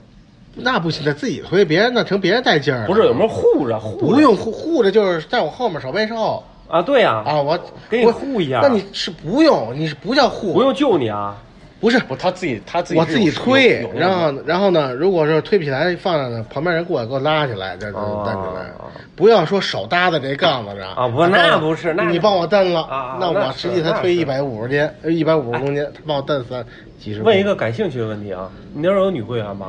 [0.60, 2.86] 那不行，得自己推，别人那成别人带劲儿了。
[2.86, 3.78] 不是，有没有护着？
[3.78, 6.82] 护着不用护护着，就是在我后面手背瘦啊？
[6.82, 7.58] 对呀，啊，我
[7.90, 11.36] 给你护一下那你是不用，你是不叫护，不用救你啊。
[11.80, 18.66] 不是不，他自己他自己我自己推然后然后呢，如果是推不起来放那呢，旁边人过来给我拉起来，这这哦蹬起来，
[19.14, 26.64] 不要说手搭在这杠子上啊不那不是那你帮我蹬了啊啊那我实际才推一百五十斤，一百五十公斤，他帮我蹬三
[26.98, 27.22] 几十。
[27.22, 29.68] 问一个感兴趣的问题啊，你那儿有女会员吗？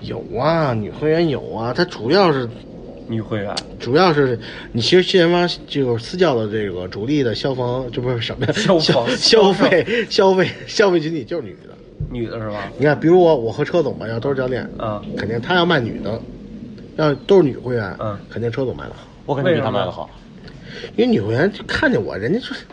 [0.00, 2.50] 有啊，女会员有啊，它主要是
[3.08, 4.38] 女会员主要是
[4.72, 8.52] 你其实健身房就是私教的这个主力的消防，这不是什么呀？
[8.52, 9.08] 消防。
[9.16, 11.72] 消费消费消费群体就是女的。
[12.10, 12.70] 女的是吧？
[12.78, 16.20] 你看，比如我，我和车总吧，要都是教练，啊肯定他要卖女的，
[16.96, 18.18] 要都是女会员，嗯。
[18.28, 20.10] 肯定车总卖的好，我肯定比他卖的好，
[20.96, 22.66] 因为女会员就看见我，人家就是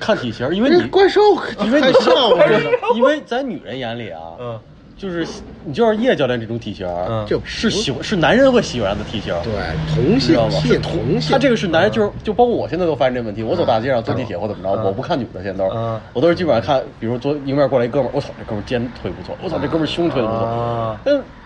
[0.00, 1.20] 看体型，因为你怪兽，
[1.64, 2.36] 因为你还笑我。
[2.48, 4.60] 似的，因为在女人眼里啊，嗯
[5.00, 5.26] 就是
[5.64, 9.54] 你就像叶教练这种体型，嗯就是喜欢是男人会喜欢的体型，对
[9.86, 10.60] 同性你知道吗？
[10.74, 13.42] 是同性，他这个是男人，就是就包括我现在都发现这问题。
[13.42, 21.00] 我走大街上坐地铁或怎么着，我不看女的，现在都嗯，我都是基本上看，比如坐迎面过来一哥们儿，我操，这哥们儿肩腿不错，我操，这哥们儿胸推的不错。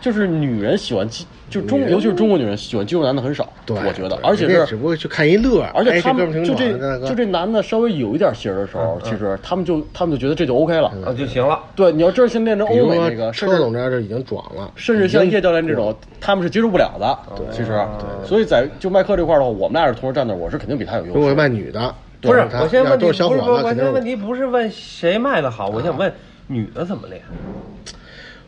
[0.05, 10.88] 就是女人喜欢肌，就中尤其是中国女人喜欢肌肉男的很少，对，我觉得，而且是只不过去看一乐，而且他们就这，就这男的稍微有一点型的时候，其实他们就他们就觉得这就 OK 了。
[11.07, 11.59] 啊就行了。
[11.75, 17.19] 对，你要真是先练成欧美那个，甚车至总这样就已经壮了，甚至像叶教练这种，他们是接受不了的。
[17.51, 17.83] 其实，
[18.27, 21.35] 所以在就麦克这块的话，我们俩是同时站那，我是肯定比他有优如果势。
[21.35, 26.12] 卖女的，不是，我现在问题不是不是，伙，我现在问题不是问谁卖的好，我想问
[26.47, 27.23] 女的怎么练？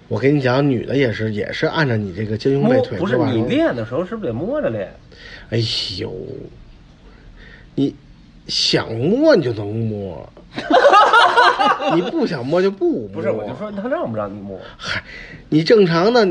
[0.08, 4.92] 我跟你讲，女的也是也是按照你这个肩胸摸背腿不是你练的时候是不是得摸着练？
[5.50, 5.58] 哎
[5.98, 6.12] 呦，
[7.74, 7.94] 你
[8.46, 10.32] 想摸你就能摸，
[11.94, 13.08] 你不想摸就不摸。
[13.08, 14.58] 不是，我就说他让不让你摸？
[14.76, 15.02] 嗨，
[15.48, 16.24] 你正常的，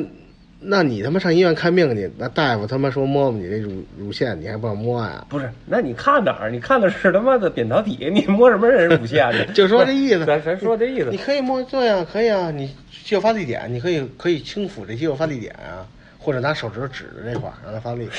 [0.60, 5.24] 那你他妈上医院看病去，那大夫他妈说摸摸你这乳乳腺，你还不让摸呀？
[5.30, 6.50] 不是，那你看哪儿？
[6.50, 9.46] 你看的是他妈的扁桃体，你摸什么人乳腺呢？
[9.54, 11.18] 就说这意思咱咱说这意思你。
[11.18, 15.86] 可以摸，对呀、可以啊，你肌肉发力点，你可以可以轻抚这肌肉发力点啊，
[16.26, 18.10] 或者拿手指头指着这块儿让它发力。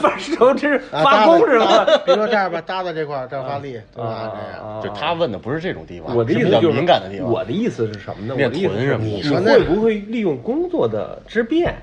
[0.00, 1.84] 发手指啊，发功是吧？
[2.04, 4.32] 比如说这样吧，搭在这块儿，这样发力，对吧？
[4.32, 4.80] 这样。
[4.82, 7.28] 就他问的不是这种地方，我的意是比较思就是敏感的地方。
[7.28, 8.34] 我的意思是什么呢？
[8.34, 11.74] 我练的意思是臀什么你你说会不会利用工作的之便，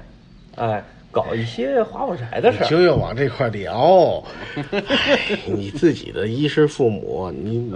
[0.56, 0.82] 哎，
[1.14, 2.68] 搞一些花火柴的事儿？
[2.68, 4.24] 就又往这块儿聊，
[4.72, 7.74] 哎， 你自己的衣食父母，你你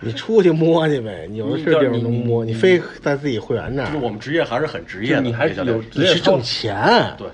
[0.00, 5.54] 你出去摸去呗，你有的是地方能摸，你非在自己会员那儿就是，我们职业还是很职业的，你还是
[5.94, 7.26] 你是挣钱，对，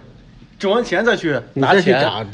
[0.56, 2.02] 挣完钱再去你再去拿钱。
[2.02, 2.24] 找，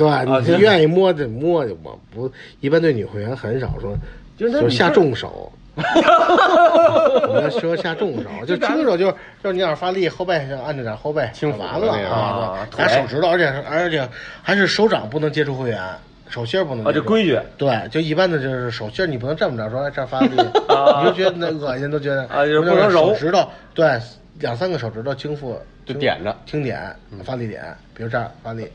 [0.45, 3.97] 对，你愿意摸就摸去，我不一般对女会员很少说，
[4.37, 5.51] 就是那就下重手。
[7.29, 14.09] 我们说下重手，就轻手就是就是你要是发力，后背就按着点后背，轻就完了啊，拿手指头，而且是而且
[14.43, 15.81] 还是手掌不能接触会员，
[16.29, 17.05] 手心儿不能啊，接触。
[17.05, 24.01] 这规矩对，就一般的就是手心儿，你不能这么着说，哎，这儿发力，你就觉得那恶心，都觉得啊就是那不能揉手指头，对，
[24.41, 28.69] 两三个手指头轻负就点着轻点发力点，比如这儿发力，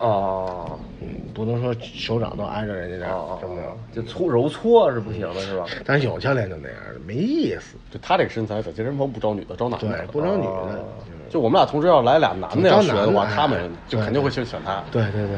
[0.00, 3.76] 哦嗯，不能说手掌都挨着人家这儿哦，这么着。
[3.94, 5.66] 就搓揉搓是不行的，是吧？
[5.84, 7.76] 但是有教练就那样，没意思。
[7.90, 9.88] 就他这个身材，在健身房不招女的，招男的。
[9.88, 10.84] 对，不招女的哦。
[11.28, 14.82] 就我们俩同时要来俩男的要学的话，他们就肯定会去选他。
[14.92, 15.36] 对对对，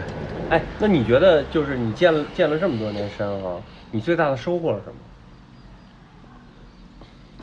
[0.50, 3.56] 哎，那你觉得就是你健了健了这么多年身哈，
[3.90, 4.94] 你最大的收获是什么？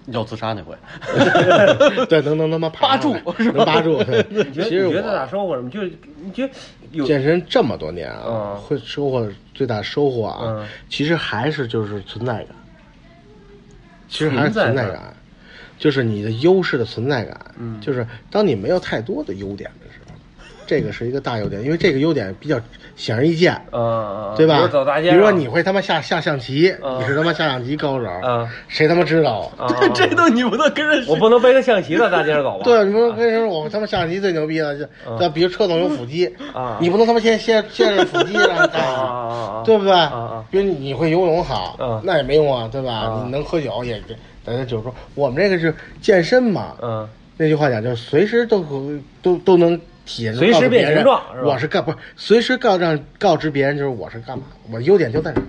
[0.08, 0.76] 要自杀那回，
[2.08, 4.02] 对，能能他妈 扒住能扒住。
[4.30, 5.70] 你觉得其实你觉得最大我收获是什么？
[5.72, 5.91] 就是
[6.24, 6.54] 你觉得
[6.91, 12.48] 有健身这么多年啊嗯，会收获最大收获啊嗯，其实还是就是存在感。
[14.08, 15.13] 其实还是存在感存在感，
[15.80, 17.39] 就是你的优势的存在感。
[17.58, 20.05] 嗯就是当你没有太多的优点的时候，
[20.67, 22.60] 这个是一个大优点，因为这个优点比较
[22.95, 23.60] 显而易见。
[23.71, 24.67] 嗯，对吧？
[25.01, 29.65] 比如说你会他妈下下象棋，嗯你是他妈下象棋高手，嗯谁他妈知道啊？
[29.67, 32.63] 啊， 这都你不能跟着我不能背着象棋在大街上走吧？
[32.63, 34.78] 对，你说为什么我他妈下象棋最牛逼了？
[34.78, 39.63] 就嗯那比如车总有腹肌啊你不能他妈先先先是腹肌让他啊干啊啊啊！
[39.65, 39.93] 对不对？
[39.93, 42.91] 啊比如你会游泳好，嗯那也没用啊，对吧？
[42.93, 44.01] 啊你能喝酒也，
[44.43, 48.69] 大家就是说我们这个是健身嘛，嗯那句话讲就是随时都可
[49.21, 55.44] 都都能随时变形状是吧我是干不是随时告让告知别人就是我是干嘛，我优点就在这儿。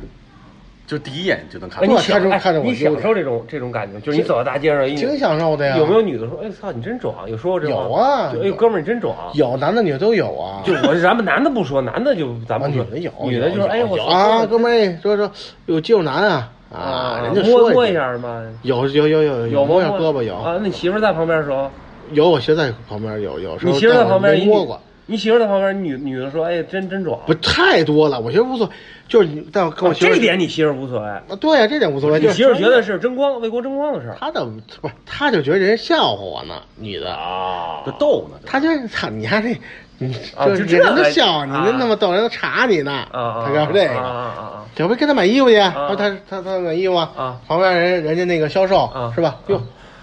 [0.87, 1.99] 就第一眼就能看哎，出来。
[1.99, 5.77] 你享哎看着看着我你享点受这种这种感觉，就是你走在大街上，挺享受的呀。
[5.77, 7.29] 有没有女的说，哎操，你真壮？
[7.29, 9.16] 有说过这话吗有啊就哎，哥们儿你真壮。
[9.35, 10.62] 有男的女的都有啊。
[10.64, 15.29] 就我咱们男的不说，男的就咱们女的有，女的就是有哎我啊，哥们儿哎说说
[15.66, 18.47] 有肌肉男啊啊，人家摸摸一下吗？
[18.62, 20.57] 有有有有有摸下摸胳膊有啊？
[20.61, 21.69] 那你媳妇儿在旁边的时候，
[22.12, 27.19] 有，我媳妇在旁边有有时候你媳妇在旁边没摸过，你媳妇在旁边，女女的说，哎，真真壮。
[27.27, 28.73] 不太多了，我觉得无所谓，
[29.09, 39.57] 就是你但我跟我媳妇儿这点你媳妇无所谓，啊，对呀，这点无所谓，你媳妇觉得是争光，为国争光的事儿他的不是，他就觉得人笑话我呢，女的，啊就逗呢，他就是操你还这，
[39.99, 43.45] 你啊就这人都笑话你，啊真他妈逗，人都查你呢，啊啊！
[43.47, 44.01] 他告诉这啊个。
[44.01, 49.37] 啊啊小飞跟他买衣服去，他他他他买衣服啊旁边人人家那个销售啊是吧？
[49.47, 49.59] 哟，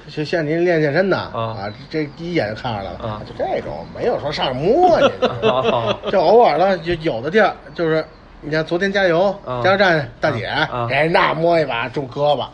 [0.09, 8.03] 现现在您练健身的啊这第一眼就看出来了啊就这种没有说上去摸去， 啊就偶尔的就有的地儿就是，
[8.41, 12.45] 你像昨天加油啊加油站大姐啊，哎那摸一把中胳膊，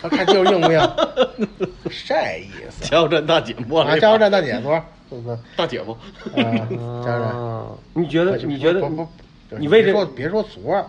[0.00, 0.80] 他看肌肉硬不硬？
[1.90, 3.98] 是 这意思加油站大姐摸了啊！
[3.98, 4.84] 加油站大姐多少？
[5.10, 5.38] 是不是？
[5.56, 5.96] 大姐夫！
[6.34, 7.12] 加油站。
[7.12, 8.36] 啊你觉得？
[8.38, 8.88] 你觉得不？
[8.90, 9.08] 不不，
[9.58, 10.84] 你为什么说别说俗儿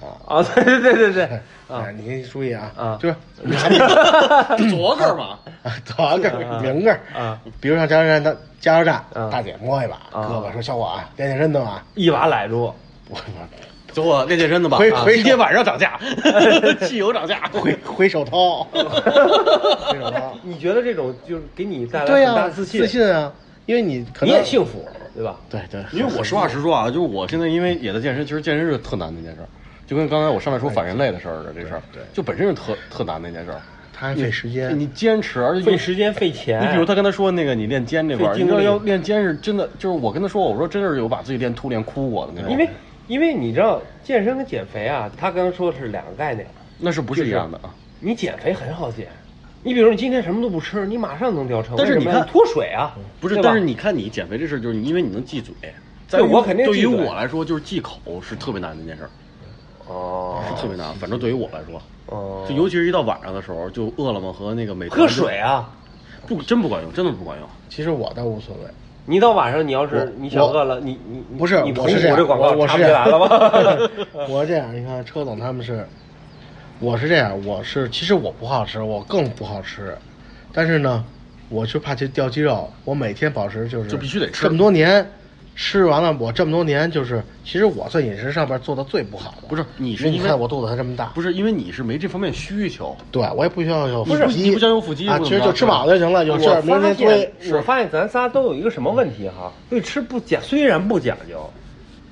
[0.00, 0.16] 啊。
[0.38, 1.24] 啊，对对对对对，
[1.68, 1.84] 啊。
[1.86, 2.98] 哎，你注意啊，啊。
[3.00, 3.76] 就是你还得
[4.70, 6.30] 左个嘛，啊，左个
[6.60, 10.26] 明个儿啊，比如上加油站的加油站啊，大姐摸一把啊。
[10.28, 12.72] 胳膊，说小伙啊，练健身的嘛，一把揽住，
[13.08, 13.18] 我
[13.92, 15.98] 走我练健身的吧，啊回回今天晚上涨价，
[16.86, 23.32] 汽油涨价， 回回手掏，回手掏，你觉得这种就是给你带，来很大自信自信啊，
[23.64, 25.36] 因为你可你能也幸福，对吧？
[25.48, 29.48] 对对，因为我实话实说啊，就是我现在因为也在健身，其实健身是特难的一件事儿，
[29.86, 33.60] 就跟刚才我上面说反人类的事儿的这事儿，对对就本身是特特难的一件事儿。
[33.98, 36.62] 他还费时间，你坚持，而且费时间费钱。
[36.62, 42.68] 你比如他跟他说那个你练肩这块儿，你知道要练肩是真的，就是我跟他说，我说真是有把自己练秃练哭过的那种，因为
[43.06, 46.46] 因为你知道健身跟减肥啊，他刚才说的是两个概念。
[46.78, 47.72] 那是不是一样的啊？
[48.00, 49.08] 你减肥很好减，
[49.62, 51.74] 你比如你今天什么都不吃，你马上能掉秤。
[51.78, 55.54] 但是你看脱水啊，不是，但是你看你减肥这事儿，就是你因为你能忌嘴，
[56.06, 59.10] 在我肯定对于我来说，就是忌口是特别难的一件事儿，
[59.86, 60.92] 哦是 特别难。
[60.94, 65.70] 反正对于我来说，哦就尤其是一到晚上的时候，就饿了么和那个美团喝水啊。
[66.26, 67.48] 不真不管用，真的不管用。
[67.68, 68.62] 其实我倒无所谓，
[69.04, 73.90] 你到晚上你要是你想饿了，你你你不是你我是这样这广告我我插不进是这样来了吧？
[74.28, 75.86] 我是这样，你看车总他们是，
[76.80, 79.96] 我是这样，我是其实我不好吃，我更不好吃，
[80.52, 81.04] 但是呢，
[81.48, 85.08] 我就怕去掉肌肉，我每天保持就是就必须得吃这么多年，
[85.56, 99.50] 吃完了我这么多年就是，其实我在饮食上边做的最不好的，不是你是你因为看我肚子还这么大，不是因为你是没这方面需求，对我也不需要有不是腹肌，你不想有腹肌啊，其实就吃饱就行了，有事我儿天推现，我发现咱仨都有一个什么问题哈？
[99.70, 101.50] 对吃不讲，虽然不讲究，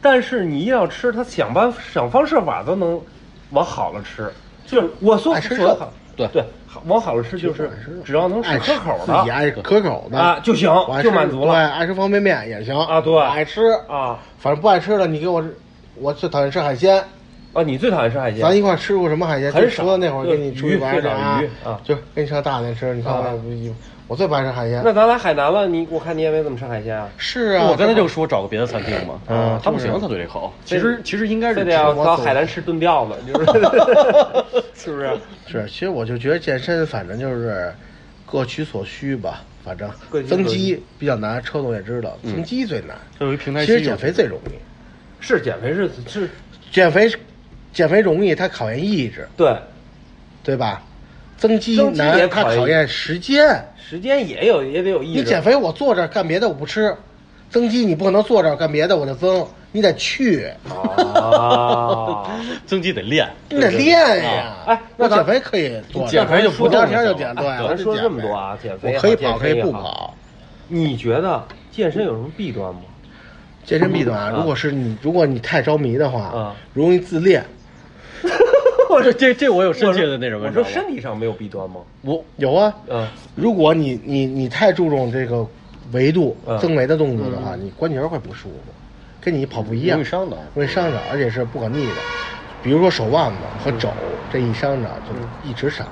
[0.00, 2.98] 但是你一要吃，他想办想方设法都能
[3.50, 4.32] 往好了吃。
[4.66, 5.54] 就是我说爱吃
[6.16, 6.42] 对对，
[6.74, 7.70] 好往好了吃就是
[8.04, 10.68] 只要能爱吃可口自己爱的可口的啊就行
[11.00, 15.44] 就满足对，了爱吃方便面也行啊对爱吃啊反正不爱吃的，你给我，
[15.94, 17.02] 我最讨厌吃海鲜。
[17.52, 17.62] 啊！
[17.62, 18.40] 你最讨厌吃海鲜？
[18.40, 19.52] 咱一块吃过什么海鲜？
[19.52, 21.06] 很少那会儿跟你出去玩儿去
[21.64, 22.92] 啊就跟你上大连吃。
[22.94, 23.74] 你看我
[24.06, 24.82] 我最不爱吃海鲜。
[24.84, 27.08] 那咱来海南了，你我看你也没怎么吃海鲜啊？
[27.16, 33.46] 是啊，我刚才就说找个别的餐厅嘛，嗯他不行，他对这口，其实其实应该是非得要到海南吃炖吊子，就是
[34.74, 35.10] 是不是？
[35.46, 37.72] 是，其实我就觉得健身，反正就是，
[38.26, 39.90] 各取所需吧，反正
[40.28, 42.96] 增肌比较难，车总也知道，增肌最难。
[43.18, 44.54] 它有一平台其实减肥最容易，
[45.20, 46.28] 是减肥是是，
[46.70, 47.10] 减肥
[47.72, 49.56] 减肥容易，它考验意志，对，
[50.42, 50.82] 对吧？
[51.36, 53.64] 增肌增肌也难，它考验时间。
[53.88, 55.20] 时间也有也得有意志。
[55.20, 56.90] 你减肥，我坐这儿干别的我不吃；
[57.50, 62.30] 增肌你不可能坐这儿干别的我就增，你得去，啊，
[62.66, 64.56] 增肌得练，你得练呀。
[64.66, 70.14] 哎那减肥可以坐着，减肥就不聊天就减，对，哎我是减咱说这么多啊减肥我可以跑，可以不跑。
[70.68, 72.80] 你觉得健身有什么弊端吗？
[73.64, 77.44] 健身弊端如果是你，如果你太着迷的话啊，容易自恋。
[78.94, 81.80] 我这这这我有深切的那什么，我说身体上没有弊端吗？
[82.02, 85.46] 我有啊，嗯，如果你你你太注重这个
[85.92, 88.72] 维度嗯增维的动作的话，你关节会不舒服，
[89.20, 91.92] 跟你跑步一样，容易伤的容易伤着，而且是不可逆的。
[92.62, 93.90] 比如说手腕子和肘
[94.32, 95.86] 这一伤着就一直伤，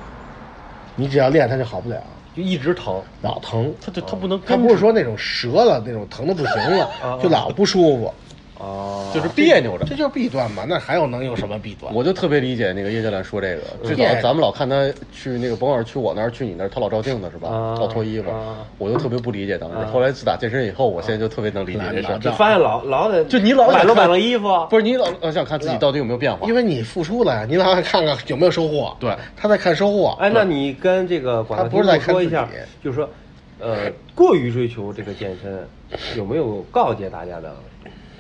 [0.96, 1.96] 你只要练它就好不了，
[2.34, 3.02] 就一直疼。
[3.20, 3.74] 老疼。
[3.84, 8.14] 它就它不能它不是说那种折了那种疼的不行了啊，就老不舒服，
[8.62, 9.96] 哦就是别扭着这。
[9.96, 10.64] 就是弊端嘛。
[10.68, 11.92] 那还有能有什么弊端？
[11.92, 17.48] 我就特别理解那个叶教练说这个，最早嗯咱们老看他去那个，甭管是去我那儿去你那儿，他老照镜子是吧？
[17.48, 19.90] 啊老脱衣服啊，我就特别不理解当时啊。
[19.92, 22.10] 后来自打健身以后，我现在就特别能理解这事儿。
[22.10, 28.96] 懒懒就发现老老得就你老买了买了衣服，不是你老老想看自己到底有没有变化，因为你付出了呀，你老想看看有没有收获。
[29.00, 30.16] 对他在看收获。
[30.20, 33.08] 哎，那你跟这个广大听他不是在说一下自己，就是说，
[33.58, 35.66] 呃，过于追求这个健身，
[36.16, 37.54] 有没有告诫大家的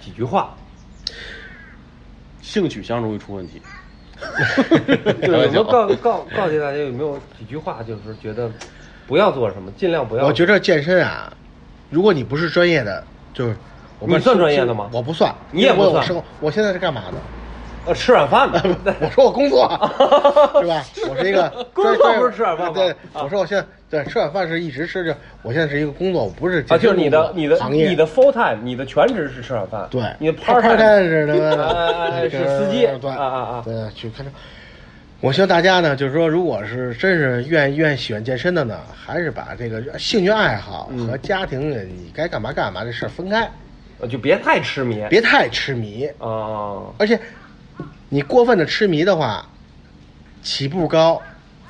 [0.04, 0.54] 几句话？
[2.40, 3.62] 性取向容易出问题。
[5.22, 8.50] 就是有没有告告告诫大家有没有几句话，就是觉得
[9.06, 10.26] 不要做什么，尽量不要。
[10.26, 11.32] 我觉得健身啊，
[11.90, 13.56] 如果你不是专业的，就是
[13.98, 17.20] 我们你算专业的吗我不算，你也不算我我现在是干嘛的？
[17.84, 18.62] 呃吃软饭的，
[19.00, 19.68] 我说我工作
[20.60, 20.84] 是吧？
[21.08, 34.30] 我是一个工作不是吃软饭吗对，啊我说我现在对吃软饭是一直吃着，我现在是一个工作，我不是啊，就是你的你的行业你的 full time，你的全职是吃软饭，对，你的 part time 是他妈的哎哎哎是司机对啊啊啊对，去看车。
[35.20, 43.48] 我希望大家呢，就是说，如果是真是愿意愿意喜欢健身的呢，还是把这个兴趣爱好嗯和家庭的你该干嘛干嘛这事儿分开，
[44.00, 45.04] 呃就别太痴迷。
[45.08, 46.06] 别太痴迷。
[46.18, 47.16] 啊，而且，
[48.14, 49.48] 你过分的痴迷的话，
[50.42, 51.22] 起步高，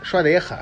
[0.02, 0.58] 摔得也狠。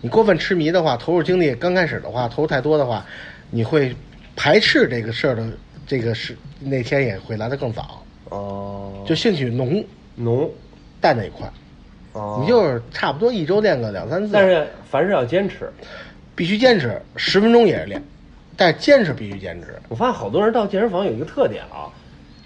[0.00, 3.04] 你过分痴迷的话，投入精力刚开始的话，投入太多的话，
[3.50, 3.94] 你会
[4.34, 5.46] 排斥这个事儿的
[5.86, 8.02] 这个是那天也会来得更早。
[8.30, 10.50] 哦，就兴趣浓浓，
[10.98, 11.46] 淡那一块，
[12.14, 15.70] 哦你就是差不多一周练个两三次，但是凡事要坚持。
[16.34, 18.02] 必须坚持，十分钟也是练，
[18.56, 19.78] 但是坚持必须坚持。
[19.90, 21.92] 我发现好多人到健身房有一个特点啊，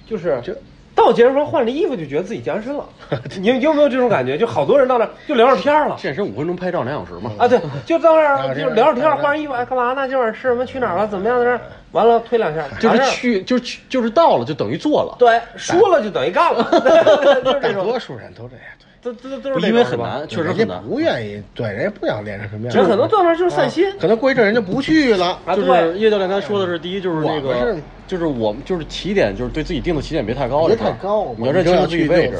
[0.04, 0.52] 就是就
[0.94, 2.84] 到健身房换了衣服就觉得自己健身了。
[3.40, 4.36] 你你有没有这种感觉？
[4.38, 5.96] 就好多人到那儿就聊着天儿了。
[5.98, 7.30] 健身五分钟拍照两小时嘛。
[7.38, 10.06] 啊，对，就到那儿就聊着天儿，聊天换上衣服，哎，干嘛呢？
[10.08, 10.64] 今晚上吃什么？
[10.66, 11.06] 去哪儿了？
[11.06, 11.60] 怎么样的？
[11.92, 15.14] 完了推两下，就是去，就是去，就是到了，就等于做了。
[15.18, 16.62] 对，输了就等于干了，
[17.44, 18.64] 就是这种，大多数人都这样，
[19.02, 20.82] 对都都都是因为很难，确实人家很难。
[20.82, 22.74] 不愿意，对，人家不想练成什么样。
[22.74, 25.38] 人可能到那儿就是散心啊可能过一阵人就不去了。
[25.44, 27.76] 啊，就是对，叶教练刚才说的是，第一就是那个是，
[28.06, 32.36] 就是我们就是起点，就是对自己定的起点别太高，别太高你要认清楚自己位置。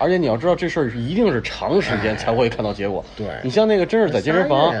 [0.00, 3.04] 而且你要知道这事儿一定是长时间才会看到结果。
[3.16, 4.72] 对你像那个真是在健身房，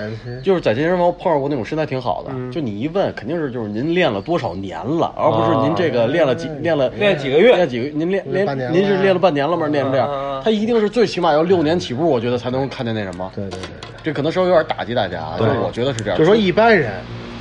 [0.42, 9.66] 就是在健身房碰上过那种身材挺好的，嗯就你一问，肯定是就是您练了多少年了，而不是您这个练了几练了练几个月练几个，您练练半年您是练了半年了吗？
[9.66, 13.30] 练成这样，他一定是最起码要六年起步，我觉得才能看见那什么。
[13.34, 13.90] 对对对对。
[14.02, 16.18] 这可能稍微有点打击大家啊，就是我觉得是这样。
[16.18, 16.90] 就说一般人，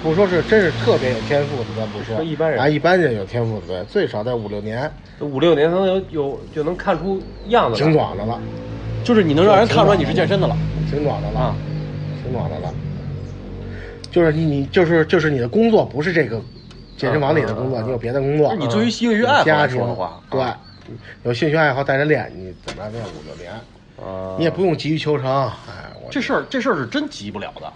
[0.02, 2.16] 不说是真是特别有天赋的，咱不说。
[2.16, 2.60] 说一般人。
[2.60, 4.90] 啊，一般人有天赋的，对，最少在五六年，
[5.20, 7.94] 五六年才能有有就能看出样子挺来。
[7.94, 8.42] 壮的了，
[9.04, 10.58] 就是你能让人看出来你是健身的了。
[10.90, 11.40] 挺壮的了。
[11.40, 11.56] 啊，
[12.24, 12.74] 挺壮的了。
[14.10, 16.42] 就是你你就是就是你的工作不是这个
[16.98, 20.42] 健身房里的工作，你有别的工作，你作为兴趣爱好说的话，对。
[20.42, 20.58] 啊，
[21.24, 23.52] 有兴趣爱好带着练，你怎么样练五六年，
[23.98, 24.36] 啊。
[24.38, 25.30] 你也不用急于求成，
[25.68, 27.72] 哎，我这事儿这事儿是真急不了的。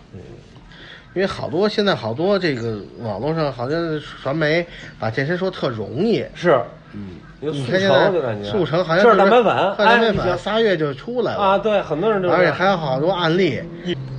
[1.13, 4.65] 因为好多现在好多这个网络上好像传媒
[4.99, 6.59] 把健身说特容易，是，
[6.93, 7.09] 嗯，
[7.41, 8.49] 速你看现在成就感觉。
[8.49, 11.39] 速成好像就是点蛋白粉，喝蛋白粉仨月就出来了。
[11.39, 13.61] 啊，对，很多人就而且还有好多案例。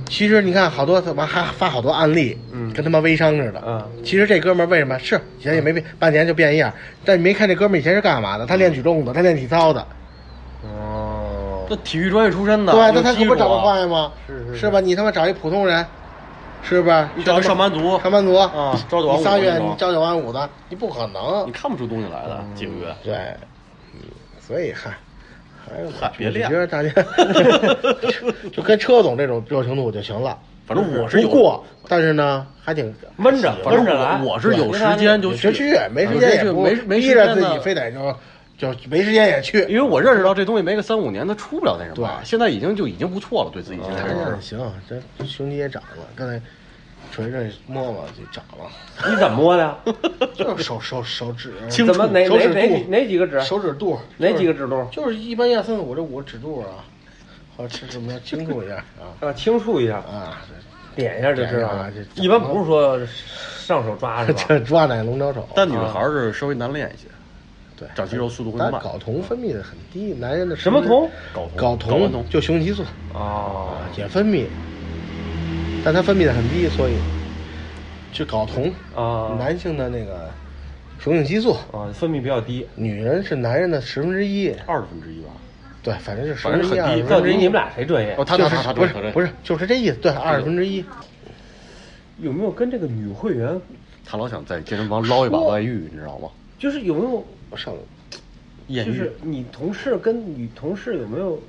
[0.07, 2.71] 其实你看，好多他妈还发好多案例，嗯。
[2.71, 3.61] 跟他妈微商似的。
[3.65, 3.83] 嗯。
[4.03, 4.97] 其实这哥们儿为什么？
[4.99, 6.71] 是以前也没变，半年就变一样，
[7.03, 8.45] 但你没看这哥们儿以前是干嘛的？
[8.45, 9.85] 他练举重的，他练体操的，
[10.61, 14.11] 哦，那体育专业出身的，对，那他可不长得啊快吗？
[14.27, 14.55] 是是。
[14.59, 14.79] 是吧？
[14.79, 15.83] 你他妈找一普通人，
[16.67, 17.07] 是不是？
[17.15, 21.51] 你找个上班族上班族啊朝九晚五你仨月你朝九晚五的，你不可能你。
[21.51, 22.95] 看不出东西来的，几个月。
[23.03, 23.15] 对，
[23.93, 23.99] 嗯，
[24.39, 24.91] 所以嗨，
[25.63, 26.89] 还有嗨别练我觉得大家
[28.51, 30.37] 就跟车总这种热情度就行了。
[30.65, 34.19] 反正我是过，但是呢还挺闷着反正闷着来。
[34.23, 37.99] 我我是有时间就就去，没时间也没没逼着自己非得就
[38.57, 39.59] 就没时间也去。
[39.69, 41.95] 因为我认识到这东西没个三五年，它出不了那什么。
[41.95, 44.41] 对现在已经就已经不错了，对自己现在哎呀这是。
[44.41, 46.41] 行，这胸肌也长了，刚才
[47.11, 48.69] 锤锤摸摸就长了，
[49.09, 49.77] 你怎么摸的？
[50.33, 53.39] 就是手手手指 清怎么哪哪哪几肚哪几个指？
[53.41, 54.67] 手指肚哪几个指？
[54.67, 54.85] 肚？
[54.91, 56.83] 就是一般一二三四五这五个指肚啊，
[57.55, 60.41] 或者是什么要清楚一下啊啊，轻触一下，啊，
[60.95, 62.99] 点一下就知道了一般不是说
[63.59, 64.43] 上手抓是吧？
[64.47, 65.47] 这 抓奶龙爪手。
[65.55, 67.07] 但女孩儿是稍微难练一些，
[67.77, 68.71] 对，长肌肉速度会慢。
[68.71, 71.09] 但睾酮分泌的很低，男人的什么酮？
[71.33, 74.45] 睾酮睾酮酮就雄激素哦啊，也分泌，
[75.83, 76.95] 但它分泌的很低，所以
[78.13, 80.29] 就睾酮啊男性的那个
[80.99, 82.65] 雄性激素，啊，分泌比较低。
[82.75, 85.31] 女人是男人的十分之一，二十分之一吧。
[85.83, 88.23] 对，反正是十反正分之一，很低二十分之一到底你们俩谁专业哦，？
[88.23, 90.83] 他就是他他不是不是，是就是这意思，对，二十分之一。
[92.19, 93.59] 有没有跟这个女会员，
[94.05, 96.29] 他老想在健身房捞一把外遇，你知道吗？
[96.57, 97.23] 就是有没有，
[97.55, 97.73] 我上
[98.67, 101.41] 艳遇就是你同事跟女同事有没有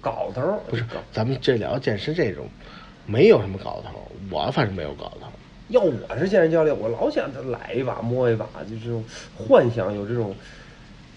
[0.00, 0.58] 搞头？
[0.70, 0.82] 不是，
[1.12, 2.46] 咱们这聊健身这种，
[3.04, 5.26] 没有什么搞头，我反正没有搞头。
[5.68, 9.04] 要我是健身教练，我老想他来一把摸一把，就这种
[9.36, 10.34] 幻想有这种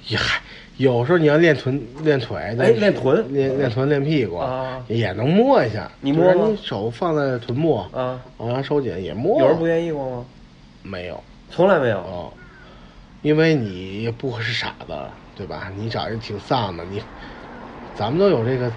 [0.09, 0.41] 也还
[0.75, 5.89] 有时候你要练臀练腿，哎练臀练练臀练屁股啊也能摸一下。
[6.01, 9.39] 你摸你手放在臀部啊，往上收紧也摸。
[9.39, 10.25] 有人不愿意过吗？
[10.81, 11.99] 没有从来没有。
[11.99, 12.33] 哦，
[13.23, 14.93] 因为你不会是傻子，
[15.35, 15.71] 对吧？
[15.75, 17.01] 你找人挺丧的，你
[17.95, 18.71] 咱们都有这个，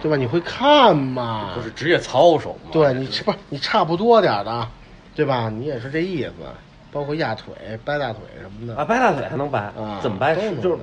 [0.00, 0.16] 对吧？
[0.16, 1.50] 你会看嘛？
[1.56, 2.70] 不是职业操守嘛？
[2.70, 4.68] 对你是不是你差不多点儿的，
[5.14, 5.48] 对吧？
[5.48, 6.32] 你也是这意思，
[6.92, 9.58] 包括压腿、掰大腿什么的啊，掰大腿还能掰？
[9.60, 10.36] 啊怎么掰？
[10.62, 10.78] 就是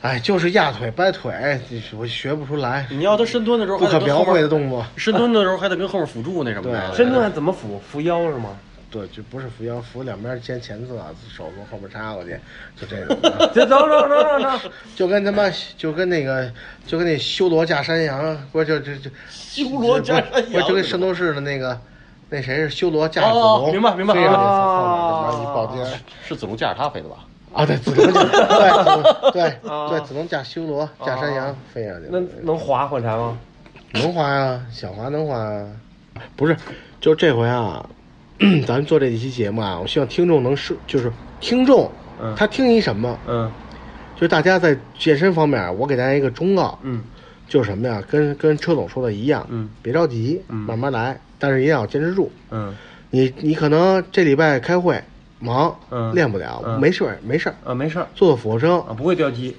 [0.00, 1.60] 哎，就是压腿、掰腿，
[1.96, 4.84] 我学不出来，你要他深蹲的时候不可描绘的动作。
[4.96, 6.88] 深蹲的时候还得跟后面辅助那什么的。
[6.88, 7.80] 对深蹲还怎么辅？
[7.88, 8.50] 扶腰是吗？
[8.92, 10.94] 对，就不是扶腰，扶两边肩前侧，
[11.34, 12.38] 手从后边插过去，
[12.76, 13.50] 就这种 的。
[13.54, 14.60] 这等等等等等，
[14.94, 16.52] 就跟他妈，就跟那个，
[16.86, 21.80] 就跟那修罗架山羊，不是就就就修罗架山羊不是就跟圣斗士的那个，
[22.28, 23.72] 那谁是修罗架子哦龙？
[23.72, 26.00] 明白明白飞上去啊后面抱肩。
[26.22, 27.16] 是子龙架着他飞的吧？
[27.54, 33.38] 啊，对，子龙架，对子龙对啊对，子龙架修罗架山羊飞上去那了，能滑火柴吗？
[33.94, 35.66] 能滑呀，小滑能滑呀。
[36.36, 36.54] 不是，
[37.00, 37.84] 就这回啊，
[38.66, 41.90] 咱们做这一期节目啊，我希望听众能是，就是听众
[42.20, 43.50] 嗯他听一什么，嗯
[44.14, 47.02] 就是大家在健身方面，我给大家一个忠告，嗯
[47.48, 48.02] 就是什么呀？
[48.10, 52.30] 跟跟车总说的一样，嗯，别着急，嗯慢慢来，但是一定要坚持住。
[52.50, 52.74] 嗯
[53.10, 54.98] 你你可能这礼拜开会
[55.38, 59.54] 忙，嗯练不了，嗯没事儿没事儿，啊，没事儿做做俯卧撑，啊，不会掉肌。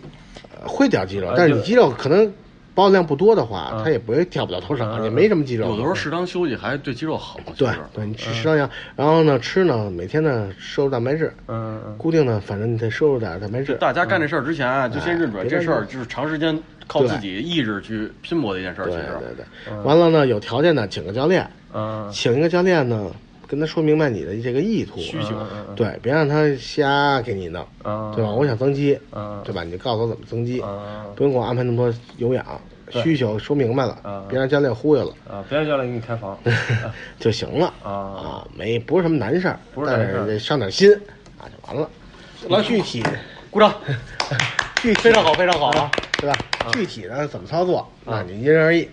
[0.61, 2.31] 呃会掉肌肉但是你肌肉可能
[2.76, 3.84] 保有量不多的话，嗯。
[3.84, 5.67] 它也不会掉不了多少，嗯也没什么肌肉。
[5.67, 7.39] 有的时候适当休息还对肌肉好。
[7.47, 13.76] 其对对，你吃适当养，然后呢吃呢，每天呢摄入蛋白质，嗯嗯固定的，反正你得摄入点蛋白质。
[13.76, 16.57] 大家干这事儿之前啊，就先认准这事儿就是长时间
[16.88, 18.86] 靠自己意志去拼搏的一件事儿。
[18.86, 22.09] 对对对，完了呢，有条件呢，请个教练，嗯。
[22.11, 23.07] 请一个教练呢，
[23.53, 25.29] 跟他说明白你的这个意图，需求
[25.69, 28.31] 嗯对，别让他瞎给你弄，嗯，对吧？
[28.31, 29.63] 我想增肌，嗯对吧？
[29.63, 32.43] 你就告诉我怎么增肌，嗯不用给我安排那么多有氧，
[32.89, 36.35] 需求说明白了嗯，别让教练忽悠了啊，别让教练给你开房
[37.19, 40.91] 就行了啊啊，没不是什么难事儿，不是难事儿但得上点心
[41.37, 41.87] 啊，就完了。
[42.49, 43.03] 来具体
[43.51, 43.71] 鼓掌，
[44.81, 45.93] 具体非常好，非常好啊！
[46.19, 46.39] 对吧？
[46.73, 48.89] 具体呢怎么操作，那你因人而异。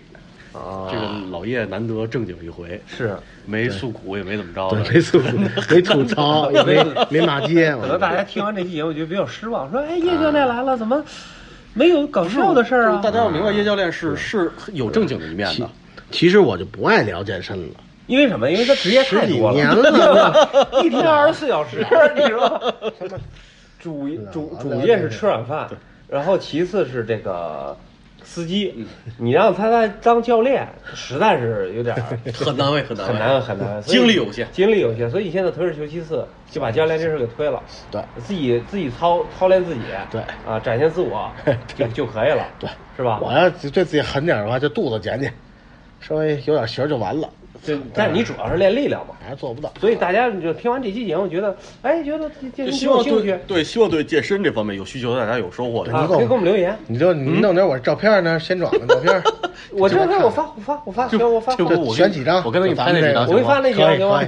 [0.53, 3.15] 啊，这个老叶难得正经一回，是。
[3.45, 5.19] 没诉苦也没怎么着没吐
[5.73, 11.03] 没吐槽， 也没没骂街，可能大家听完这期节目觉得比较失望，说哎叶教练来了，怎么
[11.73, 13.01] 没有搞笑的事儿啊？
[13.03, 14.51] 大家要明白，叶教练是是。
[14.73, 15.67] 有正经的一面的。
[16.11, 18.51] 其实我就不爱聊健身了，因为什么？
[18.51, 21.77] 因为他职业太多年了，了， 一天二十四小时，
[22.15, 23.17] 你知道吗？
[23.79, 25.67] 主主主业是吃软饭，
[26.07, 27.75] 然后其次是这个
[28.31, 30.65] 司机，你让他来当教练，
[30.95, 32.01] 实在是有点儿
[32.33, 34.47] 很难为，很难为，很难很难， 精力有限。
[34.53, 37.61] 精力有限，所以现在退而求其次，就把教练这事儿给推了，
[37.91, 38.01] 对。
[38.15, 40.21] 自己自己操操练自己，对。
[40.47, 41.29] 啊，展现自我
[41.75, 43.19] 就就可以了，对，是吧？
[43.21, 45.33] 我要对自己狠点的话，就肚子减减，
[45.99, 47.29] 稍微有点型儿就完了，
[47.63, 49.71] 就但是你主要是练力量嘛，还是做不到。
[49.79, 55.91] 所以大家就听完这期节目，觉得哎，觉得健身希望有兴趣对对，希望对健身这方面有需求的大家有收获的。
[56.07, 56.77] 可以给我们留言。
[56.87, 59.23] 你就你弄点我照片呢，先转个照片，
[59.73, 61.55] 我这这我发我发我发行我发。
[61.55, 64.21] 就我选几张我跟你发那几张，我给你发那几张行吗？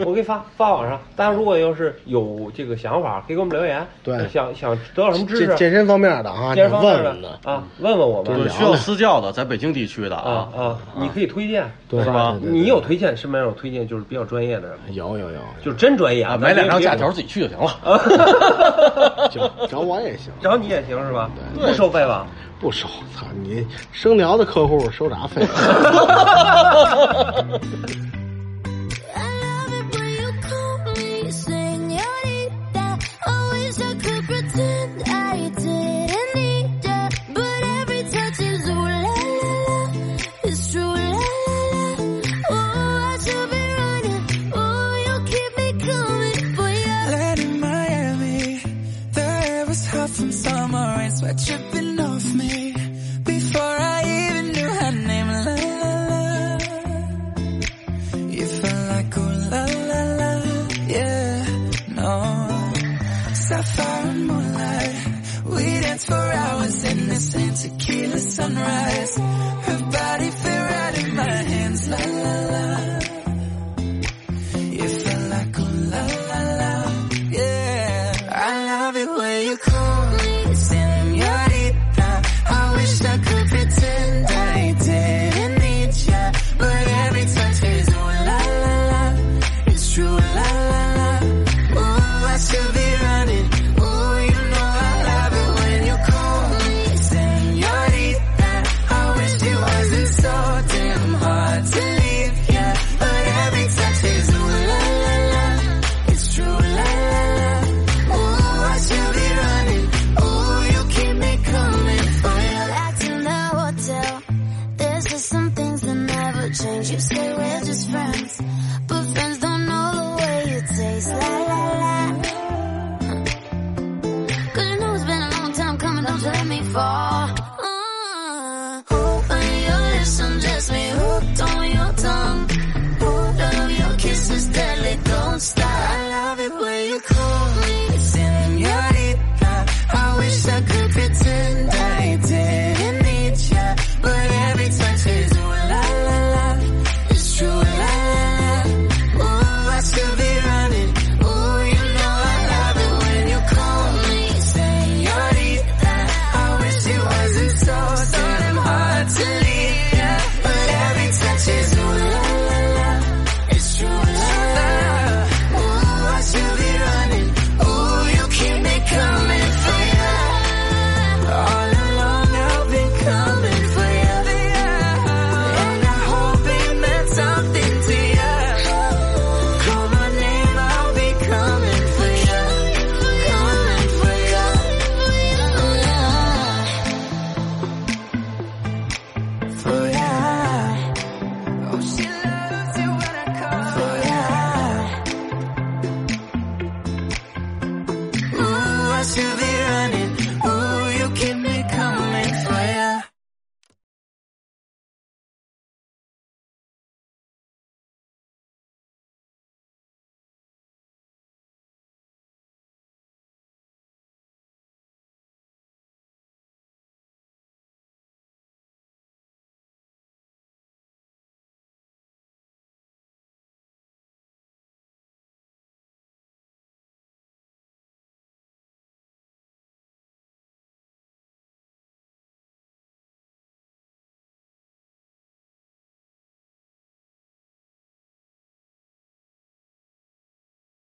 [0.00, 1.00] 我给你发发网上。
[1.16, 3.84] 大家如果要是有这个想法，可以给我们留言。
[4.04, 12.32] 对想想得到什么知识，健健身方面的啊，健身方面的的啊，问问我们对，需要私教的，在北京地区的啊啊，你可以推荐，对是吧？
[12.40, 19.30] 对对对你有推荐，身边有推荐，就是比较专业的人吗，有有有，就是真专业啊，买两张假条自己去就行了。
[19.30, 21.30] 行找我也行，找你也行是吧？
[21.58, 22.26] 不收费吧？
[22.60, 22.86] 不收。
[23.14, 25.46] 操你生聊的客户收啥费？